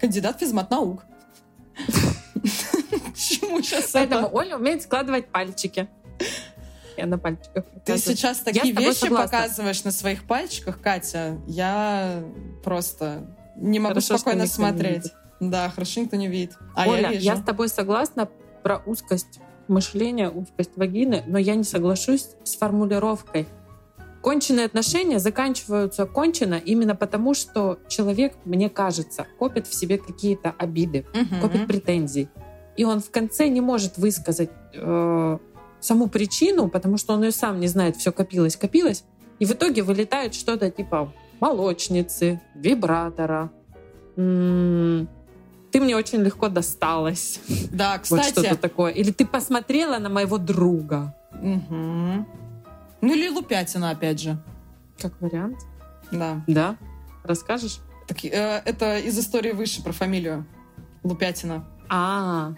кандидат 0.00 0.40
физмат-наук. 0.40 1.04
Чему 3.14 3.62
сейчас 3.62 3.90
Поэтому 3.92 4.26
это? 4.26 4.36
Оля 4.36 4.56
умеет 4.56 4.82
складывать 4.82 5.28
пальчики. 5.28 5.88
Я 6.96 7.06
на 7.06 7.18
пальчиках. 7.18 7.64
Ты 7.84 7.98
сейчас 7.98 8.38
такие 8.38 8.74
вещи 8.74 9.08
показываешь 9.08 9.84
на 9.84 9.92
своих 9.92 10.24
пальчиках, 10.24 10.80
Катя. 10.80 11.38
Я 11.46 12.22
просто 12.64 13.26
не 13.56 13.78
могу 13.78 14.00
спокойно 14.00 14.46
смотреть. 14.46 15.12
Да, 15.40 15.70
хорошо, 15.70 16.00
никто 16.00 16.16
не 16.16 16.28
видит. 16.28 16.56
А 16.74 16.88
Оля, 16.88 17.12
я 17.12 17.34
я, 17.34 17.36
с 17.36 17.42
тобой 17.42 17.68
согласна 17.68 18.28
про 18.62 18.82
узкость 18.84 19.38
мышления, 19.68 20.30
узкость 20.30 20.76
вагины, 20.76 21.22
но 21.26 21.38
я 21.38 21.54
не 21.54 21.64
соглашусь 21.64 22.30
с 22.42 22.56
формулировкой. 22.56 23.46
Конченые 24.22 24.66
отношения 24.66 25.18
заканчиваются 25.20 26.04
кончено 26.06 26.54
именно 26.56 26.94
потому, 26.96 27.34
что 27.34 27.78
человек, 27.88 28.34
мне 28.44 28.68
кажется, 28.68 29.26
копит 29.38 29.66
в 29.66 29.74
себе 29.74 29.96
какие-то 29.98 30.54
обиды, 30.58 31.06
Мгм. 31.14 31.40
копит 31.40 31.66
претензий. 31.66 32.28
И 32.76 32.84
он 32.84 33.00
в 33.00 33.10
конце 33.10 33.48
не 33.48 33.60
может 33.60 33.96
высказать 33.98 34.50
э, 34.74 35.38
саму 35.80 36.08
причину, 36.08 36.68
потому 36.68 36.96
что 36.98 37.14
он 37.14 37.22
ее 37.24 37.30
сам 37.32 37.60
не 37.60 37.68
знает, 37.68 37.96
все 37.96 38.12
копилось, 38.12 38.56
копилось. 38.56 39.04
И 39.38 39.44
в 39.46 39.52
итоге 39.52 39.82
вылетает 39.82 40.34
что-то 40.34 40.70
типа 40.70 41.12
молочницы, 41.40 42.40
вибратора. 42.54 43.50
М, 44.16 45.08
Ты 45.70 45.80
мне 45.80 45.94
очень 45.96 46.20
легко 46.22 46.48
досталась. 46.48 47.40
Да, 47.72 47.92
Вот 47.92 48.02
кстати. 48.20 48.30
что-то 48.30 48.56
такое. 48.56 48.90
Или 48.92 49.12
ты 49.12 49.26
посмотрела 49.26 49.98
на 49.98 50.08
моего 50.08 50.38
друга. 50.38 51.14
Мгм. 51.40 52.26
Ну 53.00 53.14
или 53.14 53.28
лупятина, 53.28 53.90
опять 53.90 54.20
же. 54.20 54.38
Как 54.98 55.20
вариант. 55.20 55.58
Да. 56.10 56.42
Да? 56.46 56.76
Расскажешь? 57.24 57.78
Так, 58.06 58.24
э, 58.24 58.62
это 58.64 58.98
из 58.98 59.18
истории 59.18 59.52
выше 59.52 59.82
про 59.82 59.92
фамилию. 59.92 60.46
Лупятина. 61.04 61.64
А, 61.88 62.54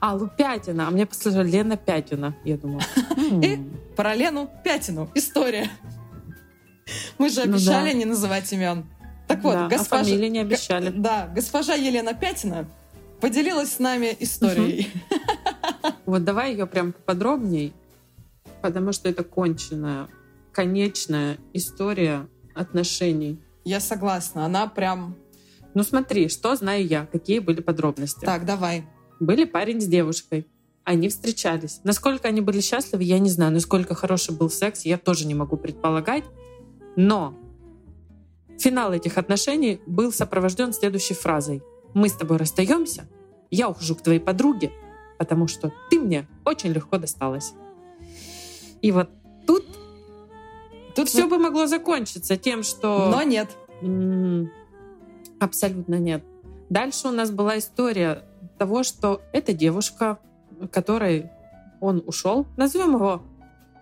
а, 0.00 0.14
Лупятина. 0.14 0.88
А 0.88 0.90
мне 0.90 1.06
послушала 1.06 1.42
Лена 1.42 1.76
Пятина. 1.76 2.34
Я 2.44 2.56
думала. 2.56 2.82
И? 3.42 3.58
Про 3.96 4.14
Лену 4.14 4.50
Пятину. 4.64 5.10
История. 5.14 5.68
Мы 7.18 7.28
же 7.28 7.44
Ну 7.44 7.54
обещали 7.54 7.92
не 7.92 8.04
называть 8.04 8.52
имен. 8.52 8.86
Так 9.28 9.42
вот, 9.44 9.54
да, 9.54 9.66
а 9.66 9.68
госпожа... 9.68 10.04
фамилии 10.04 10.28
не 10.28 10.40
обещали. 10.40 10.90
Да, 10.90 11.30
госпожа 11.32 11.74
Елена 11.74 12.14
Пятина 12.14 12.66
поделилась 13.20 13.74
с 13.74 13.78
нами 13.78 14.16
историей. 14.18 14.90
Вот 16.04 16.24
давай 16.24 16.52
ее 16.52 16.66
прям 16.66 16.92
подробней, 16.92 17.72
потому 18.62 18.92
что 18.92 19.08
это 19.08 19.24
конченая, 19.24 20.08
конечная 20.52 21.38
история 21.52 22.28
отношений. 22.54 23.40
Я 23.64 23.80
согласна, 23.80 24.44
она 24.44 24.66
прям... 24.66 25.16
Ну 25.74 25.82
смотри, 25.82 26.28
что 26.28 26.54
знаю 26.54 26.86
я, 26.86 27.06
какие 27.06 27.38
были 27.38 27.60
подробности. 27.60 28.24
Так, 28.24 28.44
давай. 28.44 28.84
Были 29.20 29.44
парень 29.44 29.80
с 29.80 29.86
девушкой. 29.86 30.46
Они 30.84 31.08
встречались. 31.08 31.80
Насколько 31.84 32.28
они 32.28 32.40
были 32.40 32.60
счастливы, 32.60 33.04
я 33.04 33.18
не 33.18 33.30
знаю. 33.30 33.52
Насколько 33.52 33.94
хороший 33.94 34.34
был 34.34 34.50
секс, 34.50 34.84
я 34.84 34.98
тоже 34.98 35.26
не 35.26 35.34
могу 35.34 35.56
предполагать. 35.56 36.24
Но 36.96 37.38
финал 38.58 38.92
этих 38.92 39.16
отношений 39.16 39.80
был 39.86 40.12
сопровожден 40.12 40.72
следующей 40.72 41.14
фразой. 41.14 41.62
Мы 41.94 42.08
с 42.08 42.12
тобой 42.12 42.36
расстаемся, 42.36 43.08
я 43.50 43.68
ухожу 43.68 43.94
к 43.94 44.02
твоей 44.02 44.18
подруге, 44.18 44.72
потому 45.18 45.46
что 45.46 45.72
ты 45.90 46.00
мне 46.00 46.26
очень 46.44 46.72
легко 46.72 46.98
досталась. 46.98 47.52
И 48.82 48.92
вот 48.92 49.08
тут 49.46 49.64
Тут 50.94 51.08
все 51.08 51.26
бы 51.26 51.38
могло 51.38 51.66
закончиться 51.66 52.36
тем, 52.36 52.62
что... 52.62 53.10
Но 53.10 53.22
нет. 53.22 53.48
Абсолютно 55.40 55.98
нет. 55.98 56.22
Дальше 56.68 57.08
у 57.08 57.12
нас 57.12 57.30
была 57.30 57.58
история 57.58 58.24
того, 58.58 58.82
что 58.82 59.22
эта 59.32 59.52
девушка, 59.52 60.18
которой 60.70 61.30
он 61.80 62.02
ушел, 62.06 62.46
назовем 62.56 62.94
его 62.94 63.22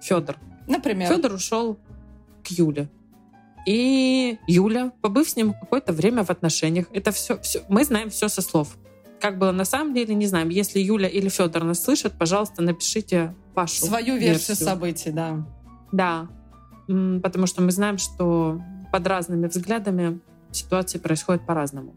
Федор. 0.01 0.37
Например. 0.67 1.09
Федор 1.09 1.35
ушел 1.35 1.79
к 2.43 2.49
Юле. 2.49 2.89
И 3.67 4.39
Юля, 4.47 4.93
побыв 5.03 5.29
с 5.29 5.37
ним 5.37 5.53
какое-то 5.53 5.93
время 5.93 6.25
в 6.25 6.31
отношениях, 6.31 6.87
это 6.93 7.13
все, 7.13 7.39
все, 7.41 7.63
мы 7.69 7.85
знаем 7.85 8.09
все 8.09 8.29
со 8.29 8.41
слов. 8.41 8.79
Как 9.21 9.39
было 9.39 9.53
на 9.53 9.67
самом 9.67 9.93
деле, 9.93 10.15
не 10.15 10.27
знаем. 10.27 10.49
Если 10.49 10.81
Юля 10.81 11.09
или 11.09 11.29
Федор 11.29 11.65
нас 11.65 11.83
слышат, 11.83 12.15
пожалуйста, 12.19 12.63
напишите 12.63 13.35
вашу 13.55 13.87
Свою 13.87 14.17
версию 14.17 14.57
событий, 14.57 15.11
да. 15.11 15.47
да, 15.93 16.29
потому 16.87 17.47
что 17.47 17.63
мы 17.63 17.71
знаем, 17.71 17.99
что 17.99 18.61
под 18.93 19.07
разными 19.07 19.47
взглядами 19.47 20.21
ситуации 20.51 20.99
происходят 20.99 21.47
по-разному. 21.47 21.95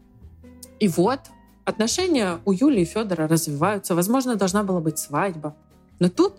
И 0.78 0.88
вот 0.88 1.20
отношения 1.64 2.38
у 2.44 2.52
Юли 2.52 2.82
и 2.82 2.84
Федора 2.84 3.26
развиваются. 3.28 3.94
Возможно, 3.94 4.36
должна 4.36 4.62
была 4.62 4.80
быть 4.80 4.98
свадьба. 4.98 5.56
Но 5.98 6.08
тут 6.08 6.34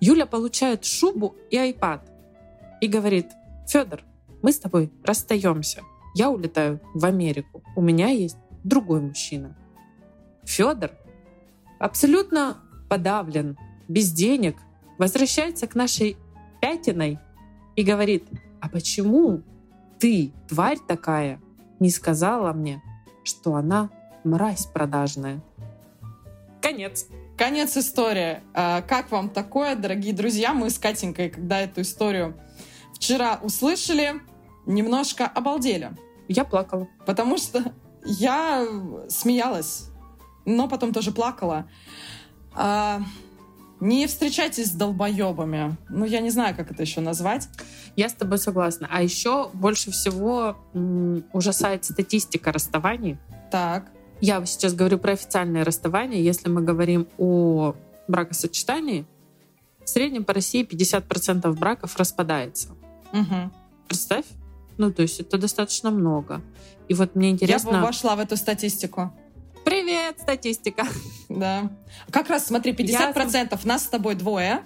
Юля 0.00 0.26
получает 0.26 0.84
шубу 0.84 1.36
и 1.50 1.56
айпад 1.56 2.10
и 2.80 2.86
говорит, 2.86 3.26
Федор, 3.66 4.02
мы 4.42 4.52
с 4.52 4.58
тобой 4.58 4.90
расстаемся. 5.04 5.82
Я 6.14 6.30
улетаю 6.30 6.80
в 6.94 7.04
Америку. 7.04 7.62
У 7.76 7.82
меня 7.82 8.08
есть 8.08 8.36
другой 8.64 9.00
мужчина. 9.00 9.56
Федор 10.44 10.92
абсолютно 11.78 12.56
подавлен, 12.88 13.56
без 13.90 14.12
денег, 14.12 14.56
возвращается 14.98 15.66
к 15.66 15.74
нашей 15.74 16.16
Пятиной 16.60 17.18
и 17.74 17.82
говорит, 17.82 18.24
а 18.60 18.68
почему 18.68 19.42
ты, 19.98 20.32
тварь 20.48 20.78
такая, 20.86 21.40
не 21.80 21.90
сказала 21.90 22.52
мне, 22.52 22.80
что 23.24 23.56
она 23.56 23.90
мразь 24.22 24.66
продажная? 24.66 25.42
Конец. 26.62 27.08
Конец 27.36 27.76
истории. 27.76 28.42
А, 28.54 28.82
Как 28.82 29.10
вам 29.10 29.28
такое, 29.28 29.74
дорогие 29.74 30.12
друзья? 30.12 30.54
Мы 30.54 30.70
с 30.70 30.78
Катенькой, 30.78 31.30
когда 31.30 31.60
эту 31.60 31.80
историю 31.80 32.38
вчера 32.94 33.40
услышали, 33.42 34.20
немножко 34.66 35.26
обалдели. 35.26 35.90
Я 36.28 36.44
плакала. 36.44 36.86
Потому 37.06 37.38
что 37.38 37.72
я 38.04 38.64
смеялась, 39.08 39.88
но 40.44 40.68
потом 40.68 40.92
тоже 40.92 41.10
плакала. 41.10 41.66
Не 43.80 44.06
встречайтесь 44.06 44.68
с 44.68 44.72
долбоебами. 44.72 45.76
Ну, 45.88 46.04
я 46.04 46.20
не 46.20 46.30
знаю, 46.30 46.54
как 46.54 46.70
это 46.70 46.82
еще 46.82 47.00
назвать. 47.00 47.48
Я 47.96 48.08
с 48.08 48.12
тобой 48.12 48.38
согласна. 48.38 48.88
А 48.90 49.02
еще 49.02 49.50
больше 49.54 49.90
всего 49.90 50.56
м, 50.74 51.24
ужасает 51.32 51.84
статистика 51.86 52.52
расставаний. 52.52 53.16
Так. 53.50 53.90
Я 54.20 54.44
сейчас 54.44 54.74
говорю 54.74 54.98
про 54.98 55.12
официальное 55.12 55.64
расставание. 55.64 56.22
Если 56.22 56.50
мы 56.50 56.60
говорим 56.60 57.08
о 57.16 57.74
бракосочетании, 58.06 59.06
в 59.82 59.88
среднем 59.88 60.24
по 60.24 60.34
России 60.34 60.62
50% 60.62 61.50
браков 61.54 61.96
распадается. 61.96 62.68
Мгм. 63.12 63.50
Представь. 63.88 64.26
Ну, 64.76 64.92
то 64.92 65.02
есть 65.02 65.20
это 65.20 65.38
достаточно 65.38 65.90
много. 65.90 66.42
И 66.88 66.94
вот 66.94 67.14
мне 67.14 67.28
Я 67.28 67.34
интересно... 67.34 67.72
бы 67.72 67.80
вошла 67.80 68.14
в 68.14 68.20
эту 68.20 68.36
статистику. 68.36 69.12
Привет, 70.10 70.22
статистика. 70.22 70.86
Да. 71.28 71.70
Как 72.10 72.28
раз, 72.28 72.46
смотри, 72.46 72.72
50% 72.72 73.58
нас 73.64 73.84
с 73.84 73.86
тобой 73.86 74.16
двое. 74.16 74.62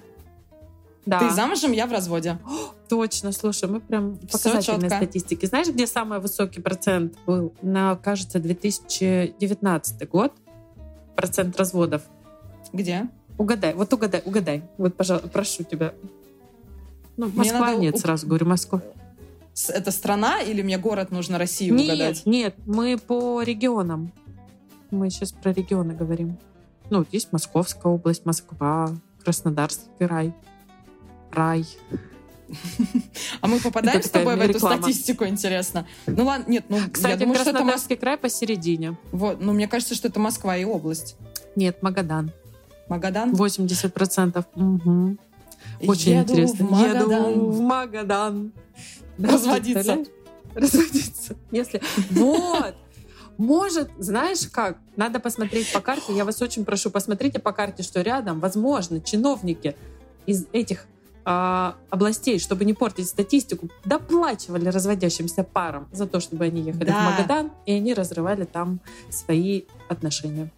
Да, 1.05 1.19
Ты 1.19 1.29
замужем, 1.29 1.71
я 1.71 1.85
в 1.85 1.91
разводе. 1.91 2.39
точно. 2.89 3.31
Слушай, 3.31 3.69
мы 3.69 3.79
прям 3.79 4.17
показательные 4.17 4.89
статистики. 4.89 5.45
Знаешь, 5.45 5.67
где 5.67 5.85
самый 5.85 6.19
высокий 6.19 6.61
процент 6.61 7.13
был? 7.27 7.53
На, 7.61 7.95
кажется, 7.95 8.39
2019 8.39 10.09
год. 10.09 10.33
Процент 11.15 11.55
разводов. 11.57 12.01
Где? 12.73 13.07
Угадай, 13.37 13.75
вот 13.75 13.93
угадай, 13.93 14.23
угадай. 14.25 14.63
Вот, 14.79 14.95
пожалуйста, 14.95 15.27
прошу 15.27 15.63
тебя. 15.63 15.93
Ну, 17.17 17.29
Москва 17.29 17.59
надо 17.59 17.77
нет, 17.81 17.99
сразу 17.99 18.25
говорю, 18.25 18.47
Москва. 18.47 18.81
Это 19.69 19.91
страна 19.91 20.41
или 20.41 20.63
мне 20.63 20.79
город 20.79 21.11
нужно 21.11 21.37
Россию 21.37 21.75
Нет, 21.75 21.93
угадать? 21.93 22.25
нет, 22.25 22.55
мы 22.65 22.97
по 22.97 23.43
регионам. 23.43 24.11
Мы 24.95 25.09
сейчас 25.09 25.33
про 25.33 25.51
регионы 25.51 25.93
говорим. 25.93 26.37
Ну, 26.89 26.99
вот 26.99 27.07
есть 27.11 27.33
Московская 27.33 27.91
область, 27.91 28.25
Москва, 28.25 28.95
Краснодарский 29.23 29.89
край, 29.99 30.33
рай. 31.31 31.65
А 33.41 33.47
мы 33.47 33.59
попадаем 33.59 34.01
с 34.01 34.09
тобой 34.09 34.35
в 34.37 34.41
эту 34.41 34.53
реклама. 34.53 34.77
статистику, 34.77 35.25
интересно? 35.25 35.85
Ну 36.05 36.25
ладно, 36.25 36.49
нет, 36.49 36.65
ну 36.69 36.77
Кстати, 36.91 37.13
я 37.13 37.17
думаю, 37.17 37.35
что 37.35 37.49
это 37.49 37.59
Краснодарский 37.59 37.95
край 37.97 38.17
посередине. 38.17 38.97
Вот, 39.11 39.41
ну 39.41 39.51
мне 39.51 39.67
кажется, 39.67 39.95
что 39.95 40.07
это 40.07 40.19
Москва 40.19 40.55
и 40.55 40.63
область. 40.63 41.17
Нет, 41.55 41.81
Магадан. 41.81 42.31
Магадан? 42.87 43.33
80%. 43.33 44.45
Угу. 44.55 45.17
Очень 45.87 46.11
Еду 46.11 46.33
интересно. 46.33 46.65
в 46.67 46.71
Магадан. 46.71 47.31
Еду 47.31 47.49
в 47.49 47.61
Магадан. 47.61 48.51
Да, 49.17 49.31
Разводиться. 49.33 50.05
Разводиться. 50.53 51.35
Если... 51.51 51.81
Вот! 52.11 52.75
Может, 53.37 53.89
знаешь 53.97 54.47
как? 54.51 54.77
Надо 54.95 55.19
посмотреть 55.19 55.71
по 55.73 55.81
карте. 55.81 56.15
Я 56.15 56.25
вас 56.25 56.41
очень 56.41 56.63
прошу, 56.65 56.89
посмотрите 56.89 57.39
по 57.39 57.51
карте, 57.51 57.83
что 57.83 58.01
рядом, 58.01 58.39
возможно, 58.39 59.01
чиновники 59.01 59.75
из 60.25 60.45
этих 60.53 60.85
а, 61.25 61.75
областей, 61.89 62.39
чтобы 62.39 62.65
не 62.65 62.73
портить 62.73 63.09
статистику, 63.09 63.69
доплачивали 63.83 64.69
разводящимся 64.69 65.43
парам 65.43 65.87
за 65.91 66.07
то, 66.07 66.19
чтобы 66.19 66.45
они 66.45 66.61
ехали 66.61 66.85
Да. 66.85 66.99
в 66.99 67.03
Магадан, 67.11 67.51
и 67.65 67.73
они 67.73 67.93
разрывали 67.93 68.45
там 68.45 68.79
свои 69.09 69.63
отношения. 69.89 70.49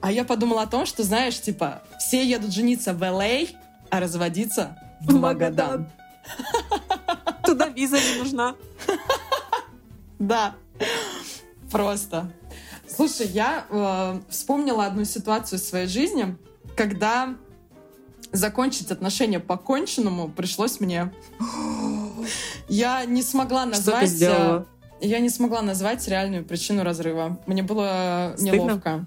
А 0.00 0.10
я 0.10 0.24
подумала 0.24 0.62
о 0.62 0.66
том, 0.66 0.86
что, 0.86 1.02
знаешь, 1.02 1.40
типа, 1.40 1.82
все 1.98 2.26
едут 2.26 2.52
жениться 2.52 2.94
в 2.94 3.02
Л.А., 3.02 3.46
а 3.90 4.00
разводиться 4.00 4.76
в. 5.00 5.14
Магадан. 5.14 5.88
Туда 7.44 7.68
виза 7.68 7.96
не 7.98 8.18
нужна. 8.18 8.54
Да, 10.18 10.54
просто. 11.70 12.30
Слушай, 12.88 13.26
я 13.28 13.64
э, 13.70 14.20
вспомнила 14.28 14.86
одну 14.86 15.04
ситуацию 15.04 15.58
в 15.58 15.62
своей 15.62 15.86
жизни, 15.86 16.36
когда 16.76 17.34
закончить 18.32 18.90
отношения 18.90 19.40
по 19.40 19.56
конченному 19.56 20.28
пришлось 20.28 20.80
мне. 20.80 21.12
Я 22.68 23.04
не 23.04 23.22
смогла 23.22 23.62
Что 23.62 23.70
ты 23.72 23.76
назвать... 23.90 24.08
сделала? 24.10 24.66
э, 25.00 25.06
Я 25.06 25.20
не 25.20 25.28
смогла 25.30 25.62
назвать 25.62 26.06
реальную 26.08 26.44
причину 26.44 26.82
разрыва. 26.84 27.38
Мне 27.46 27.62
было 27.62 28.32
Стыдно? 28.36 28.52
неловко. 28.56 29.06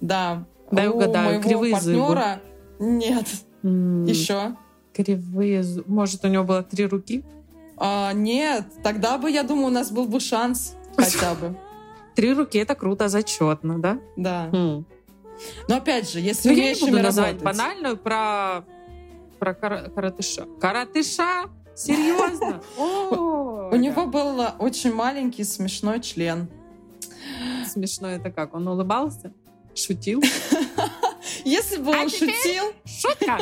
Да. 0.00 0.44
Дай 0.70 0.88
У 0.88 0.94
угадаю, 0.94 1.26
моего 1.26 1.42
кривые 1.42 1.80
зубы. 1.80 1.98
партнера... 2.14 2.40
Нет, 2.78 3.26
М, 3.62 4.04
еще. 4.04 4.56
Кривые 4.94 5.64
Может, 5.86 6.24
у 6.24 6.28
него 6.28 6.44
было 6.44 6.62
три 6.62 6.86
руки? 6.86 7.24
А, 7.76 8.12
нет, 8.12 8.64
тогда 8.82 9.18
бы, 9.18 9.30
я 9.30 9.42
думаю, 9.44 9.66
у 9.66 9.70
нас 9.70 9.90
был 9.90 10.06
бы 10.06 10.20
шанс 10.20 10.74
хотя 10.96 11.34
бы. 11.34 11.56
Три 12.18 12.34
руки— 12.34 12.58
это 12.64 12.74
круто, 12.74 13.06
зачетно, 13.08 13.78
да? 13.78 14.00
Да. 14.16 14.50
М. 14.52 14.84
Но 15.68 15.76
опять 15.76 16.10
же, 16.10 16.18
если 16.18 16.48
Ну, 16.48 16.54
я 16.56 16.74
не 16.74 16.80
буду 16.80 16.96
ими 16.96 17.00
называть 17.00 17.34
работать- 17.40 17.44
банальную 17.58 17.96
про, 17.96 18.64
про 19.38 19.54
кара- 19.54 19.88
каратыша. 19.94 20.46
Каратыша? 20.60 21.48
Серьезно? 21.76 22.60
О, 22.76 23.70
У 23.72 23.76
него 23.76 24.06
был 24.06 24.44
очень 24.58 24.92
маленький 24.92 25.44
смешной 25.44 26.00
член. 26.00 26.48
Смешно 27.72 28.08
это 28.08 28.32
как? 28.32 28.52
Он 28.52 28.66
улыбался? 28.66 29.32
Шутил? 29.76 30.20
Если 31.44 31.76
бы 31.76 31.94
А 31.94 32.00
он 32.00 32.08
теперь- 32.08 32.34
шутил, 32.34 32.64
Шутка! 32.84 33.38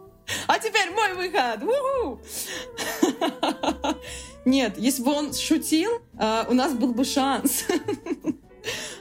а 0.46 0.58
теперь 0.60 0.92
мой 0.92 1.14
выход! 1.14 1.64
Нет, 4.44 4.78
если 4.78 5.02
бы 5.02 5.12
он 5.12 5.32
шутил, 5.34 5.90
э, 6.18 6.44
у 6.48 6.54
нас 6.54 6.72
был 6.72 6.92
бы 6.94 7.04
шанс. 7.04 7.64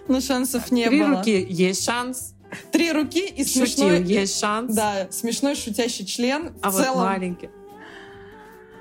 Но 0.08 0.20
шансов 0.22 0.72
не 0.72 0.88
Три 0.88 1.00
было. 1.02 1.18
руки 1.18 1.46
есть 1.50 1.84
шанс. 1.84 2.34
Три 2.72 2.92
руки 2.92 3.26
и 3.28 3.44
Шутил 3.46 3.66
смешной... 3.68 4.04
есть 4.04 4.40
шанс. 4.40 4.74
Да, 4.76 5.08
смешной 5.12 5.56
шутящий 5.56 6.06
член. 6.06 6.54
А 6.62 6.72
в 6.72 6.74
вот 6.74 6.84
целом... 6.84 7.00
маленький. 7.06 7.50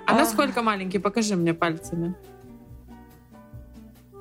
А 0.06 0.12
А. 0.12 0.14
насколько 0.14 0.62
маленький? 0.62 0.98
Покажи 0.98 1.36
мне 1.36 1.52
пальцами. 1.52 2.14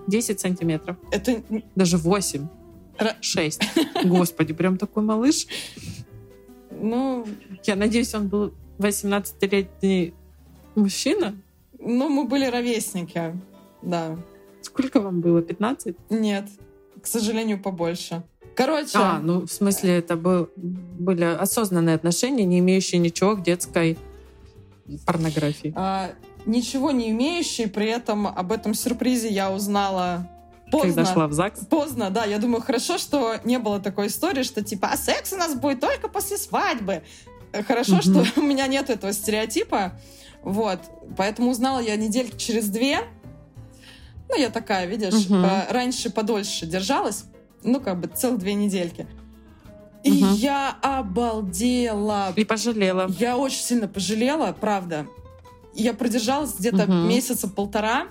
10 0.07 0.39
сантиметров. 0.39 0.97
Это 1.11 1.41
Даже 1.75 1.97
8. 1.97 2.47
Ра- 2.97 3.15
6. 3.21 3.61
Господи, 4.05 4.53
прям 4.53 4.77
такой 4.77 5.03
малыш. 5.03 5.47
Ну, 6.71 7.25
Я 7.63 7.75
надеюсь, 7.75 8.13
он 8.13 8.27
был 8.27 8.53
18-летний 8.79 10.13
мужчина. 10.75 11.35
Ну, 11.87 12.09
мы 12.09 12.25
были 12.25 12.45
ровесники. 12.45 13.33
Да. 13.81 14.17
Сколько 14.61 14.99
вам 15.01 15.21
было? 15.21 15.41
15? 15.41 15.95
Нет, 16.09 16.45
к 17.01 17.07
сожалению, 17.07 17.61
побольше. 17.61 18.23
Короче, 18.55 18.91
А, 18.97 19.19
ну, 19.19 19.41
в 19.45 19.51
смысле, 19.51 19.97
это 19.97 20.15
был, 20.15 20.49
были 20.55 21.23
осознанные 21.25 21.95
отношения, 21.95 22.43
не 22.43 22.59
имеющие 22.59 22.99
ничего 22.99 23.35
к 23.35 23.43
детской 23.43 23.97
порнографии. 25.05 25.73
а, 25.75 26.11
ничего 26.45 26.91
не 26.91 27.11
имеющий, 27.11 27.67
при 27.67 27.87
этом 27.87 28.27
об 28.27 28.51
этом 28.51 28.73
сюрпризе 28.73 29.29
я 29.29 29.51
узнала 29.51 30.29
поздно. 30.71 30.89
Когда 30.95 31.13
шла 31.13 31.27
в 31.27 31.33
ЗАГС. 31.33 31.65
Поздно, 31.67 32.09
да. 32.09 32.25
Я 32.25 32.39
думаю, 32.39 32.61
хорошо, 32.61 32.97
что 32.97 33.35
не 33.43 33.59
было 33.59 33.79
такой 33.79 34.07
истории, 34.07 34.43
что 34.43 34.63
типа, 34.63 34.89
а 34.91 34.97
секс 34.97 35.33
у 35.33 35.37
нас 35.37 35.55
будет 35.55 35.79
только 35.81 36.07
после 36.07 36.37
свадьбы. 36.37 37.03
Хорошо, 37.67 37.95
Мгм. 37.97 38.01
что 38.01 38.25
у 38.41 38.43
меня 38.43 38.67
нет 38.67 38.89
этого 38.89 39.13
стереотипа. 39.13 39.93
Вот. 40.43 40.79
Поэтому 41.17 41.49
узнала 41.51 41.79
я 41.79 41.95
недельки 41.95 42.37
через 42.37 42.67
две. 42.69 42.99
Ну, 44.29 44.35
я 44.37 44.49
такая, 44.49 44.85
видишь, 44.87 45.27
э, 45.29 45.71
раньше 45.71 46.09
подольше 46.09 46.65
держалась. 46.65 47.23
Ну, 47.63 47.79
как 47.79 47.99
бы 47.99 48.07
целых 48.07 48.39
две 48.39 48.53
недельки. 48.53 49.07
И 50.03 50.11
Мгм. 50.23 50.33
я 50.35 50.77
обалдела. 50.81 52.33
И 52.35 52.45
пожалела. 52.45 53.09
Я 53.19 53.37
очень 53.37 53.59
сильно 53.61 53.87
пожалела, 53.87 54.55
правда. 54.59 55.07
Я 55.73 55.93
продержалась 55.93 56.53
где-то 56.57 56.85
Мгм. 56.85 57.07
месяца 57.09 57.47
полтора. 57.47 58.07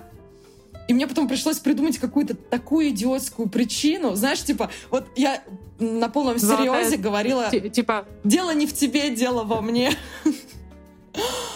И 0.87 0.93
мне 0.93 1.05
потом 1.07 1.27
пришлось 1.27 1.59
придумать 1.59 1.97
какую-то 1.97 2.33
такую 2.35 2.89
идиотскую 2.89 3.49
причину. 3.49 4.15
Знаешь, 4.15 4.41
типа, 4.43 4.69
вот 4.89 5.05
я 5.15 5.43
на 5.79 6.07
полном 6.09 6.37
Золотая- 6.39 6.83
серьезе 6.83 6.97
говорила, 6.97 7.49
Ти- 7.51 7.69
Типа, 7.69 8.05
дело 8.23 8.53
не 8.53 8.65
в 8.67 8.73
тебе, 8.73 9.09
дело 9.13 9.43
во 9.43 9.61
мне. 9.61 9.91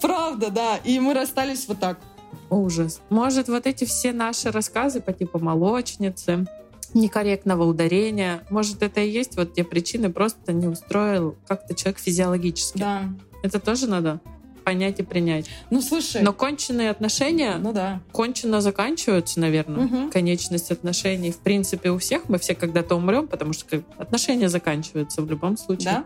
Правда, 0.00 0.50
да. 0.50 0.76
И 0.84 0.98
мы 0.98 1.14
расстались 1.14 1.66
вот 1.68 1.78
так. 1.80 1.98
ужас. 2.50 3.00
Может, 3.10 3.48
вот 3.48 3.66
эти 3.66 3.84
все 3.84 4.12
наши 4.12 4.50
рассказы 4.50 5.00
по 5.00 5.12
типу 5.12 5.38
молочницы, 5.38 6.46
некорректного 6.94 7.64
ударения, 7.64 8.42
может, 8.50 8.82
это 8.82 9.00
и 9.00 9.10
есть 9.10 9.36
вот 9.36 9.54
те 9.54 9.64
причины, 9.64 10.10
просто 10.10 10.52
не 10.52 10.66
устроил 10.66 11.36
как-то 11.46 11.74
человек 11.74 11.98
физиологически. 11.98 12.78
Да. 12.78 13.02
Это 13.42 13.58
тоже 13.60 13.86
надо 13.86 14.20
понять 14.64 14.98
и 14.98 15.02
принять. 15.04 15.46
Ну, 15.70 15.80
слушай. 15.80 16.22
Но 16.22 16.32
конченые 16.32 16.90
отношения 16.90 17.56
Ну 17.58 17.72
да. 17.72 18.00
кончено 18.12 18.60
заканчиваются, 18.60 19.38
наверное. 19.38 19.84
Мгм. 19.86 20.10
Конечность 20.10 20.72
отношений. 20.72 21.30
В 21.30 21.38
принципе, 21.38 21.90
у 21.90 21.98
всех 21.98 22.28
мы 22.28 22.38
все 22.38 22.54
когда-то 22.56 22.96
умрем, 22.96 23.28
потому 23.28 23.52
что 23.52 23.82
отношения 23.96 24.48
заканчиваются 24.48 25.22
в 25.22 25.30
любом 25.30 25.56
случае. 25.56 25.84
Да? 25.84 26.04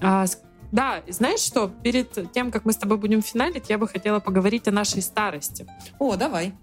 А, 0.00 0.26
да, 0.72 0.98
и 1.06 1.12
знаешь 1.12 1.40
что? 1.40 1.68
Перед 1.68 2.32
тем, 2.32 2.50
как 2.50 2.64
мы 2.64 2.72
с 2.72 2.76
тобой 2.76 2.96
будем 2.96 3.20
финалить, 3.20 3.68
я 3.68 3.76
бы 3.76 3.86
хотела 3.86 4.20
поговорить 4.20 4.66
о 4.68 4.70
нашей 4.70 5.02
старости. 5.02 5.66
О, 5.98 6.16
давай. 6.16 6.54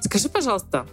Скажи, 0.00 0.30
пожалуйста, 0.30 0.86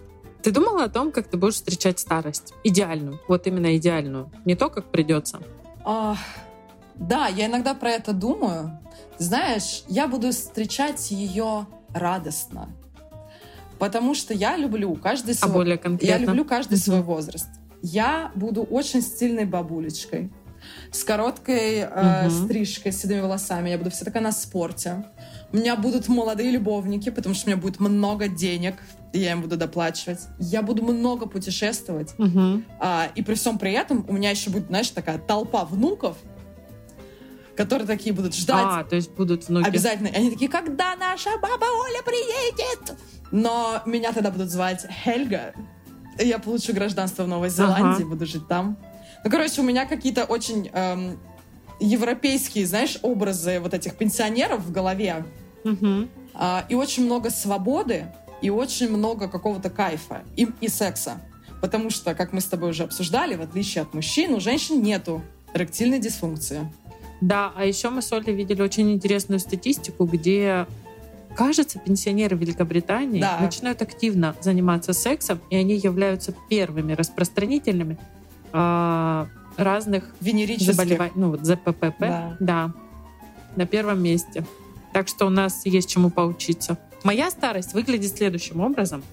ты 0.44 0.52
думала 0.52 0.84
о 0.84 0.90
том, 0.90 1.14
как 1.14 1.30
ты 1.30 1.38
будешь 1.38 1.56
встречать 1.56 2.00
старость? 2.00 2.54
Идеальную. 2.66 3.20
Вот 3.30 3.48
именно 3.48 3.78
идеальную. 3.78 4.30
Не 4.44 4.56
то, 4.56 4.70
как 4.70 4.92
придется. 4.92 5.40
А, 5.86 6.18
да, 6.96 7.28
я 7.28 7.46
иногда 7.46 7.74
про 7.74 7.92
это 7.92 8.12
думаю. 8.12 8.78
Знаешь, 9.18 9.84
я 9.88 10.10
буду 10.10 10.32
встречать 10.32 11.12
ее 11.12 11.66
радостно. 11.94 12.70
Потому 13.80 14.16
что 14.16 14.34
я 14.34 14.58
люблю 14.58 14.96
каждый 14.96 15.32
А 15.32 15.36
свой... 15.36 15.54
более 15.54 15.78
конкретно? 15.78 16.24
Я 16.24 16.28
люблю 16.28 16.44
каждый 16.44 16.78
свой 16.78 17.02
возраст. 17.02 17.48
Я 17.82 18.32
буду 18.36 18.64
очень 18.64 19.02
стильной 19.02 19.46
бабулечкой. 19.46 20.30
С 20.92 21.04
короткой 21.04 21.80
э, 21.80 22.28
Мгм. 22.28 22.46
стрижкой, 22.46 22.92
с 22.92 23.02
седыми 23.02 23.22
волосами. 23.22 23.70
Я 23.70 23.78
буду 23.78 23.90
вся 23.92 24.06
такая 24.06 24.22
на 24.24 24.32
спорте. 24.32 25.06
У 25.52 25.58
меня 25.58 25.76
будут 25.76 26.08
молодые 26.08 26.52
любовники, 26.52 27.10
потому 27.10 27.36
что 27.36 27.46
у 27.48 27.50
меня 27.52 27.62
будет 27.62 27.80
много 27.80 28.28
денег, 28.28 28.76
и 29.12 29.20
я 29.20 29.32
им 29.34 29.42
буду 29.42 29.58
доплачивать. 29.58 30.20
Я 30.40 30.62
буду 30.62 30.84
много 30.84 31.26
путешествовать. 31.28 32.14
А, 32.80 33.10
и 33.16 33.22
при 33.22 33.36
всем 33.36 33.58
при 33.60 33.72
этом 33.74 34.06
у 34.08 34.14
меня 34.14 34.30
еще 34.32 34.50
будет, 34.50 34.68
знаешь, 34.68 34.90
такая 34.90 35.18
толпа 35.20 35.66
внуков, 35.66 36.18
которые 37.56 37.86
такие 37.88 38.14
будут 38.16 38.34
ждать 38.36 38.66
А, 38.68 38.84
то 38.84 38.96
есть 38.96 39.12
будут 39.12 39.48
внуки. 39.48 39.68
обязательно. 39.68 40.08
И 40.08 40.16
они 40.16 40.32
такие, 40.32 40.50
когда 40.50 40.96
наша 40.96 41.30
баба 41.42 41.66
Оля 41.66 42.02
приедет? 42.04 42.98
Но 43.32 43.82
меня 43.86 44.12
тогда 44.12 44.32
будут 44.32 44.50
звать 44.50 44.86
Хельга. 45.04 45.54
И 46.20 46.26
я 46.28 46.40
получу 46.40 46.74
гражданство 46.74 47.24
в 47.24 47.28
Новой 47.28 47.50
Зеландии, 47.50 48.02
Ага. 48.04 48.10
буду 48.10 48.26
жить 48.26 48.48
там. 48.48 48.78
Ну, 49.24 49.32
короче, 49.32 49.62
у 49.62 49.64
меня 49.64 49.86
какие-то 49.86 50.26
очень 50.26 50.70
эм, 50.74 51.20
европейские, 51.80 52.66
знаешь, 52.66 53.00
образы 53.02 53.60
вот 53.60 53.74
этих 53.74 53.96
пенсионеров 53.96 54.64
в 54.64 54.72
голове. 54.72 55.26
Мгм. 55.64 56.10
А, 56.34 56.66
и 56.70 56.76
очень 56.76 57.06
много 57.06 57.30
свободы, 57.30 58.08
и 58.42 58.50
очень 58.50 58.90
много 58.90 59.28
какого-то 59.28 59.70
кайфа 59.70 60.24
и, 60.36 60.48
и 60.60 60.68
секса. 60.68 61.22
Потому 61.62 61.90
что, 61.90 62.14
как 62.14 62.34
мы 62.34 62.42
с 62.42 62.46
тобой 62.46 62.72
уже 62.72 62.84
обсуждали, 62.84 63.36
в 63.36 63.42
отличие 63.42 63.84
от 63.84 63.94
мужчин, 63.94 64.34
у 64.34 64.40
женщин 64.42 64.82
нету 64.82 65.22
эректильной 65.54 66.00
дисфункции. 66.00 66.70
Да, 67.22 67.54
а 67.56 67.64
еще 67.64 67.90
мы 67.90 68.02
с 68.02 68.12
Олей 68.12 68.34
видели 68.34 68.62
очень 68.62 68.92
интересную 68.92 69.40
статистику, 69.40 70.04
где, 70.04 70.68
кажется, 71.38 71.80
пенсионеры 71.80 72.36
Великобритании 72.36 73.22
Да. 73.22 73.40
начинают 73.40 73.82
активно 73.82 74.36
заниматься 74.42 74.92
сексом, 74.92 75.40
и 75.50 75.56
они 75.56 75.76
являются 75.76 76.36
первыми 76.50 76.92
распространителями 76.92 77.98
а, 78.54 79.28
разных 79.58 80.04
Венерических. 80.22 80.74
заболеваний, 80.74 81.14
ну 81.16 81.32
вот 81.32 81.46
ЗППП, 81.46 82.00
Да. 82.00 82.38
да, 82.40 82.74
на 83.56 83.66
первом 83.66 84.02
месте. 84.02 84.46
Так 84.94 85.08
что 85.08 85.26
у 85.26 85.30
нас 85.30 85.66
есть 85.66 85.90
чему 85.90 86.10
поучиться. 86.10 86.78
Моя 87.04 87.30
старость 87.32 87.74
выглядит 87.74 88.16
следующим 88.16 88.62
образом. 88.62 89.04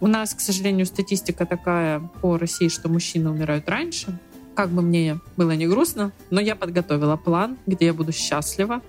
У 0.00 0.06
нас, 0.06 0.32
к 0.34 0.40
сожалению, 0.40 0.86
статистика 0.86 1.44
такая 1.46 2.00
по 2.22 2.38
России, 2.38 2.68
что 2.68 2.88
мужчины 2.88 3.30
умирают 3.30 3.68
раньше. 3.68 4.18
как 4.56 4.70
бы 4.70 4.82
мне 4.82 5.18
было 5.38 5.52
не 5.52 5.66
грустно, 5.66 6.12
но 6.30 6.38
я 6.40 6.54
подготовила 6.56 7.16
план, 7.16 7.56
где 7.66 7.86
я 7.86 7.94
буду 7.94 8.12
счастлива. 8.12 8.82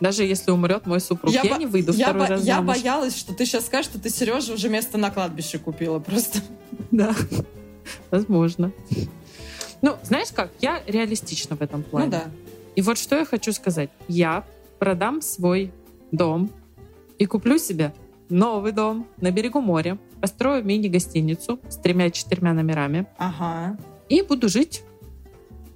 Даже 0.00 0.22
если 0.24 0.52
умрет 0.52 0.86
мой 0.86 1.00
супруг, 1.00 1.34
я, 1.34 1.42
я 1.42 1.56
не 1.58 1.66
выйду 1.66 1.92
я 1.92 2.06
второй 2.06 2.22
бо- 2.22 2.28
раз 2.34 2.44
Я 2.44 2.54
замуж. 2.56 2.76
боялась, 2.76 3.16
что 3.18 3.34
ты 3.34 3.44
сейчас 3.44 3.66
скажешь, 3.66 3.90
что 3.90 4.00
ты 4.00 4.08
Сереже 4.10 4.54
уже 4.54 4.68
место 4.70 4.96
на 4.96 5.10
кладбище 5.10 5.58
купила 5.58 5.98
просто. 5.98 6.38
Да, 6.90 7.14
возможно. 8.10 8.72
Ну, 9.82 9.96
знаешь 10.02 10.28
как, 10.34 10.50
я 10.60 10.82
реалистична 10.86 11.56
в 11.56 11.62
этом 11.62 11.82
плане. 11.82 12.06
Ну 12.06 12.10
да. 12.12 12.24
И 12.76 12.82
вот 12.82 12.98
что 12.98 13.16
я 13.16 13.24
хочу 13.24 13.52
сказать. 13.52 13.90
Я 14.08 14.44
продам 14.78 15.22
свой 15.22 15.72
дом 16.12 16.50
и 17.18 17.26
куплю 17.26 17.58
себе 17.58 17.92
новый 18.28 18.72
дом 18.72 19.06
на 19.20 19.30
берегу 19.30 19.60
моря, 19.60 19.98
построю 20.20 20.64
мини-гостиницу 20.64 21.58
с 21.68 21.76
тремя-четырьмя 21.76 22.52
номерами 22.52 23.06
Ага. 23.18 23.76
и 24.08 24.22
буду 24.22 24.48
жить, 24.48 24.82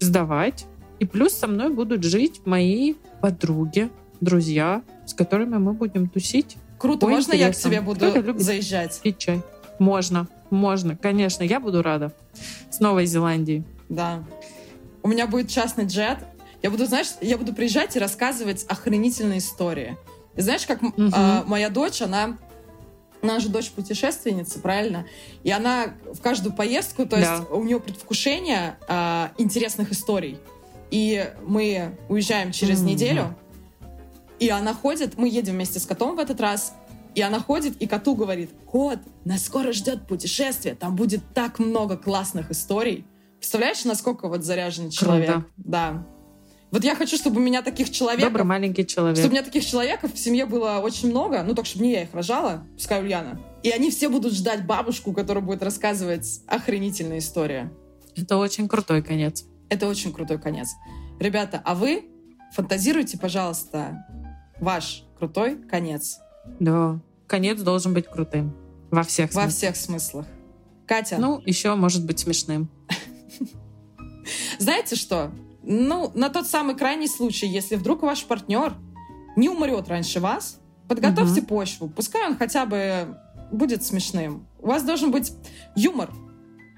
сдавать. 0.00 0.66
И 0.98 1.04
плюс 1.06 1.32
со 1.32 1.46
мной 1.48 1.70
будут 1.70 2.04
жить 2.04 2.42
мои 2.44 2.94
подруги, 3.20 3.90
друзья, 4.20 4.82
с 5.06 5.14
которыми 5.14 5.56
мы 5.58 5.72
будем 5.72 6.08
тусить, 6.08 6.56
Круто, 6.78 7.06
По 7.06 7.08
можно 7.08 7.32
я 7.32 7.46
к 7.46 7.50
интересам. 7.50 7.70
тебе 7.70 7.80
буду 7.80 8.38
заезжать? 8.40 9.00
пить 9.02 9.18
чай. 9.18 9.40
Можно, 9.78 10.28
можно, 10.50 10.96
конечно, 10.96 11.42
я 11.42 11.60
буду 11.60 11.82
рада. 11.82 12.12
С 12.70 12.80
Новой 12.80 13.06
Зеландии. 13.06 13.64
Да. 13.88 14.22
У 15.02 15.08
меня 15.08 15.26
будет 15.26 15.48
частный 15.48 15.84
джет. 15.86 16.18
Я 16.62 16.70
буду, 16.70 16.86
знаешь, 16.86 17.08
я 17.20 17.36
буду 17.38 17.52
приезжать 17.52 17.96
и 17.96 17.98
рассказывать 17.98 18.64
охренительные 18.68 19.38
истории. 19.38 19.96
И 20.36 20.40
знаешь, 20.40 20.64
как 20.66 20.80
Мгм. 20.82 21.10
а, 21.12 21.44
моя 21.46 21.68
дочь, 21.68 22.02
она 22.02 22.38
она 23.22 23.38
же 23.38 23.50
дочь 23.50 23.70
путешественницы, 23.70 24.58
правильно? 24.58 25.06
И 25.44 25.50
она 25.52 25.94
в 26.12 26.20
каждую 26.20 26.52
поездку, 26.56 27.06
то 27.06 27.16
есть 27.16 27.28
Да. 27.30 27.54
у 27.54 27.62
нее 27.62 27.78
предвкушение 27.78 28.76
а, 28.88 29.30
интересных 29.38 29.92
историй. 29.92 30.38
И 30.90 31.32
мы 31.46 31.96
уезжаем 32.08 32.50
через 32.50 32.80
Мгм. 32.80 32.88
неделю, 32.88 33.36
и 34.40 34.48
она 34.48 34.74
ходит, 34.74 35.18
мы 35.18 35.28
едем 35.28 35.54
вместе 35.54 35.78
с 35.78 35.86
котом 35.86 36.16
в 36.16 36.18
этот 36.18 36.40
раз, 36.40 36.74
и 37.14 37.20
она 37.20 37.40
ходит 37.40 37.80
и 37.80 37.86
коту 37.86 38.14
говорит, 38.14 38.50
кот, 38.66 38.98
нас 39.24 39.44
скоро 39.44 39.72
ждет 39.72 40.06
путешествие, 40.06 40.74
там 40.74 40.96
будет 40.96 41.22
так 41.34 41.58
много 41.58 41.96
классных 41.96 42.50
историй. 42.50 43.06
Представляешь, 43.38 43.84
насколько 43.84 44.28
вот 44.28 44.44
заряженный 44.44 44.90
человек? 44.90 45.30
Круто. 45.30 45.46
Да. 45.56 46.06
Вот 46.70 46.84
я 46.84 46.94
хочу, 46.94 47.16
чтобы 47.18 47.40
у 47.40 47.44
меня 47.44 47.60
таких 47.60 47.90
человеков, 47.90 48.30
Добрый 48.30 48.46
маленький 48.46 48.86
человек. 48.86 49.18
чтобы 49.18 49.32
у 49.32 49.32
меня 49.32 49.44
таких 49.44 49.64
человеков 49.64 50.14
в 50.14 50.18
семье 50.18 50.46
было 50.46 50.78
очень 50.82 51.10
много, 51.10 51.42
ну, 51.42 51.54
только 51.54 51.68
чтобы 51.68 51.84
не 51.84 51.92
я 51.92 52.02
их 52.04 52.14
рожала, 52.14 52.66
пускай 52.74 53.02
Ульяна. 53.02 53.38
И 53.62 53.70
они 53.70 53.90
все 53.90 54.08
будут 54.08 54.32
ждать 54.32 54.64
бабушку, 54.64 55.12
которая 55.12 55.44
будет 55.44 55.62
рассказывать 55.62 56.40
охренительные 56.46 57.18
истории. 57.18 57.68
Это 58.16 58.38
очень 58.38 58.68
крутой 58.68 59.02
конец. 59.02 59.44
Это 59.68 59.86
очень 59.86 60.12
крутой 60.12 60.38
конец. 60.38 60.70
Ребята, 61.20 61.60
а 61.62 61.74
вы 61.74 62.06
фантазируйте, 62.54 63.18
пожалуйста, 63.18 64.06
ваш 64.58 65.04
крутой 65.18 65.56
конец. 65.56 66.18
Да. 66.60 66.98
Конец 67.26 67.60
должен 67.60 67.94
быть 67.94 68.06
крутым. 68.06 68.54
Во 68.90 69.02
всех 69.02 69.28
Во 69.32 69.42
смыслах. 69.42 69.52
всех 69.54 69.76
смыслах. 69.76 70.26
Катя, 70.86 71.16
Ну, 71.18 71.40
еще 71.46 71.74
может 71.74 72.04
быть 72.04 72.18
смешным. 72.18 72.68
знаете 74.58 74.96
что? 74.96 75.30
Ну, 75.62 76.10
на 76.14 76.28
тот 76.28 76.46
самый 76.46 76.74
крайний 76.76 77.08
случай, 77.08 77.46
если 77.46 77.76
вдруг 77.76 78.02
ваш 78.02 78.24
партнер 78.24 78.74
не 79.36 79.48
умрет 79.48 79.88
раньше 79.88 80.20
вас, 80.20 80.58
подготовьте 80.88 81.40
Мгм. 81.40 81.46
почву. 81.46 81.88
Пускай 81.88 82.26
он 82.28 82.36
хотя 82.36 82.66
бы 82.66 83.16
будет 83.50 83.84
смешным. 83.84 84.46
У 84.60 84.66
вас 84.68 84.82
должен 84.82 85.10
быть 85.10 85.32
юмор. 85.76 86.10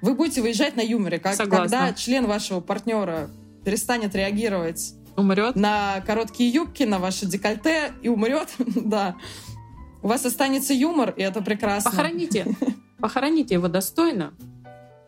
Вы 0.01 0.13
будете 0.13 0.41
выезжать 0.41 0.75
на 0.75 0.81
юморе. 0.81 1.19
Как, 1.19 1.35
Согласна. 1.35 1.77
когда 1.77 1.93
член 1.93 2.27
вашего 2.27 2.59
партнера 2.59 3.29
перестанет 3.65 4.13
реагировать 4.15 4.93
Умрет? 5.17 5.55
на 5.55 6.01
короткие 6.05 6.49
юбки, 6.51 6.83
на 6.83 6.99
ваше 6.99 7.25
декольте 7.25 7.91
и 8.03 8.07
умрет, 8.09 8.49
да. 8.75 9.15
У 10.05 10.07
вас 10.07 10.23
останется 10.23 10.71
юмор, 10.71 11.15
и 11.17 11.23
это 11.23 11.41
прекрасно. 11.41 11.89
Похороните. 11.89 12.45
Похороните 12.99 13.55
его 13.55 13.67
достойно 13.67 14.35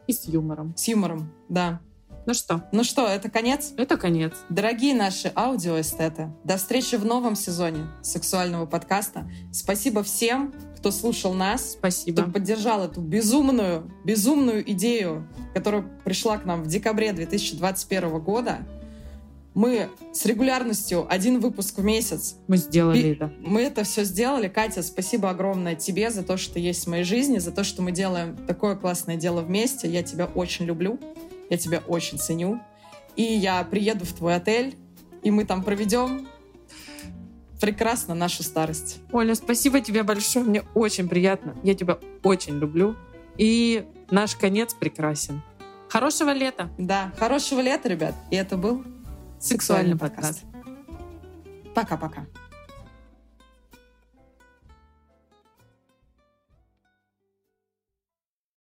и 0.07 0.12
с 0.12 0.25
юмором. 0.27 0.73
С 0.75 0.88
юмором, 0.88 1.31
да. 1.49 1.81
Ну 2.25 2.33
что, 2.33 2.63
Ну 2.71 2.83
что, 2.83 3.05
это 3.05 3.29
конец? 3.29 3.73
это 3.77 3.95
конец. 3.95 4.33
Дорогие 4.49 4.95
наши 4.95 5.31
аудиоэстеты, 5.36 6.31
до 6.43 6.57
встречи 6.57 6.95
в 6.95 7.05
новом 7.05 7.36
сезоне 7.36 7.86
сексуального 8.01 8.65
подкаста. 8.65 9.29
Спасибо 9.51 10.01
всем, 10.01 10.51
кто 10.75 10.89
слушал 10.89 11.36
нас, 11.36 11.75
кто 11.77 11.77
Спасибо. 11.77 12.23
поддержал 12.31 12.83
эту 12.83 12.99
безумную, 12.99 13.91
безумную 14.03 14.67
идею, 14.71 15.27
которая 15.53 15.83
пришла 16.05 16.39
к 16.39 16.45
нам 16.45 16.63
в 16.63 16.67
декабре 16.67 17.13
2021 17.13 18.19
года. 18.19 18.65
Мы 19.58 19.89
с 20.13 20.24
регулярностью 20.28 21.08
один 21.12 21.39
выпуск 21.39 21.80
в 21.80 21.84
месяц 21.84 22.36
Мы 22.48 22.58
сделали 22.58 23.13
это. 23.13 23.34
Мы 23.39 23.63
это 23.63 23.84
все 23.84 24.04
сделали. 24.04 24.50
Катя, 24.50 24.84
спасибо 24.84 25.32
огромное 25.32 25.74
тебе 25.74 26.12
за 26.12 26.22
то, 26.22 26.38
что 26.38 26.54
ты 26.54 26.60
есть 26.60 26.86
в 26.86 26.89
моей 26.91 27.04
жизни, 27.04 27.39
за 27.39 27.52
то, 27.52 27.63
что 27.63 27.82
мы 27.82 27.91
делаем 27.91 28.38
такое 28.46 28.76
классное 28.76 29.15
дело 29.15 29.41
вместе. 29.41 29.89
Я 29.89 30.04
тебя 30.04 30.28
очень 30.28 30.65
люблю, 30.65 31.00
я 31.50 31.58
тебя 31.58 31.82
очень 31.88 32.20
ценю. 32.20 32.62
И 33.15 33.24
я 33.24 33.63
приеду 33.63 34.06
в 34.06 34.13
твой 34.13 34.36
отель, 34.36 34.76
и 35.24 35.32
мы 35.32 35.43
там 35.43 35.63
проведем 35.63 36.28
прекрасно 37.60 38.13
нашу 38.13 38.43
старость. 38.43 39.00
Оля, 39.12 39.34
спасибо 39.34 39.82
тебе 39.82 40.04
большое. 40.04 40.46
Мне 40.46 40.65
очень 40.76 41.10
приятно. 41.10 41.56
Я 41.63 41.74
тебя 41.74 41.98
очень 42.22 42.60
люблю. 42.60 42.96
И 43.39 43.88
наш 44.12 44.36
конец 44.36 44.76
прекрасен. 44.76 45.41
Хорошего 45.89 46.30
лета. 46.30 46.70
Да, 46.78 47.12
хорошего 47.17 47.60
лета, 47.62 47.89
ребят. 47.89 48.13
И 48.30 48.36
это 48.36 48.56
был 48.56 48.84
Сексуальный 49.39 49.97
подкаст. 49.97 50.43
Пока-пока. 51.76 52.26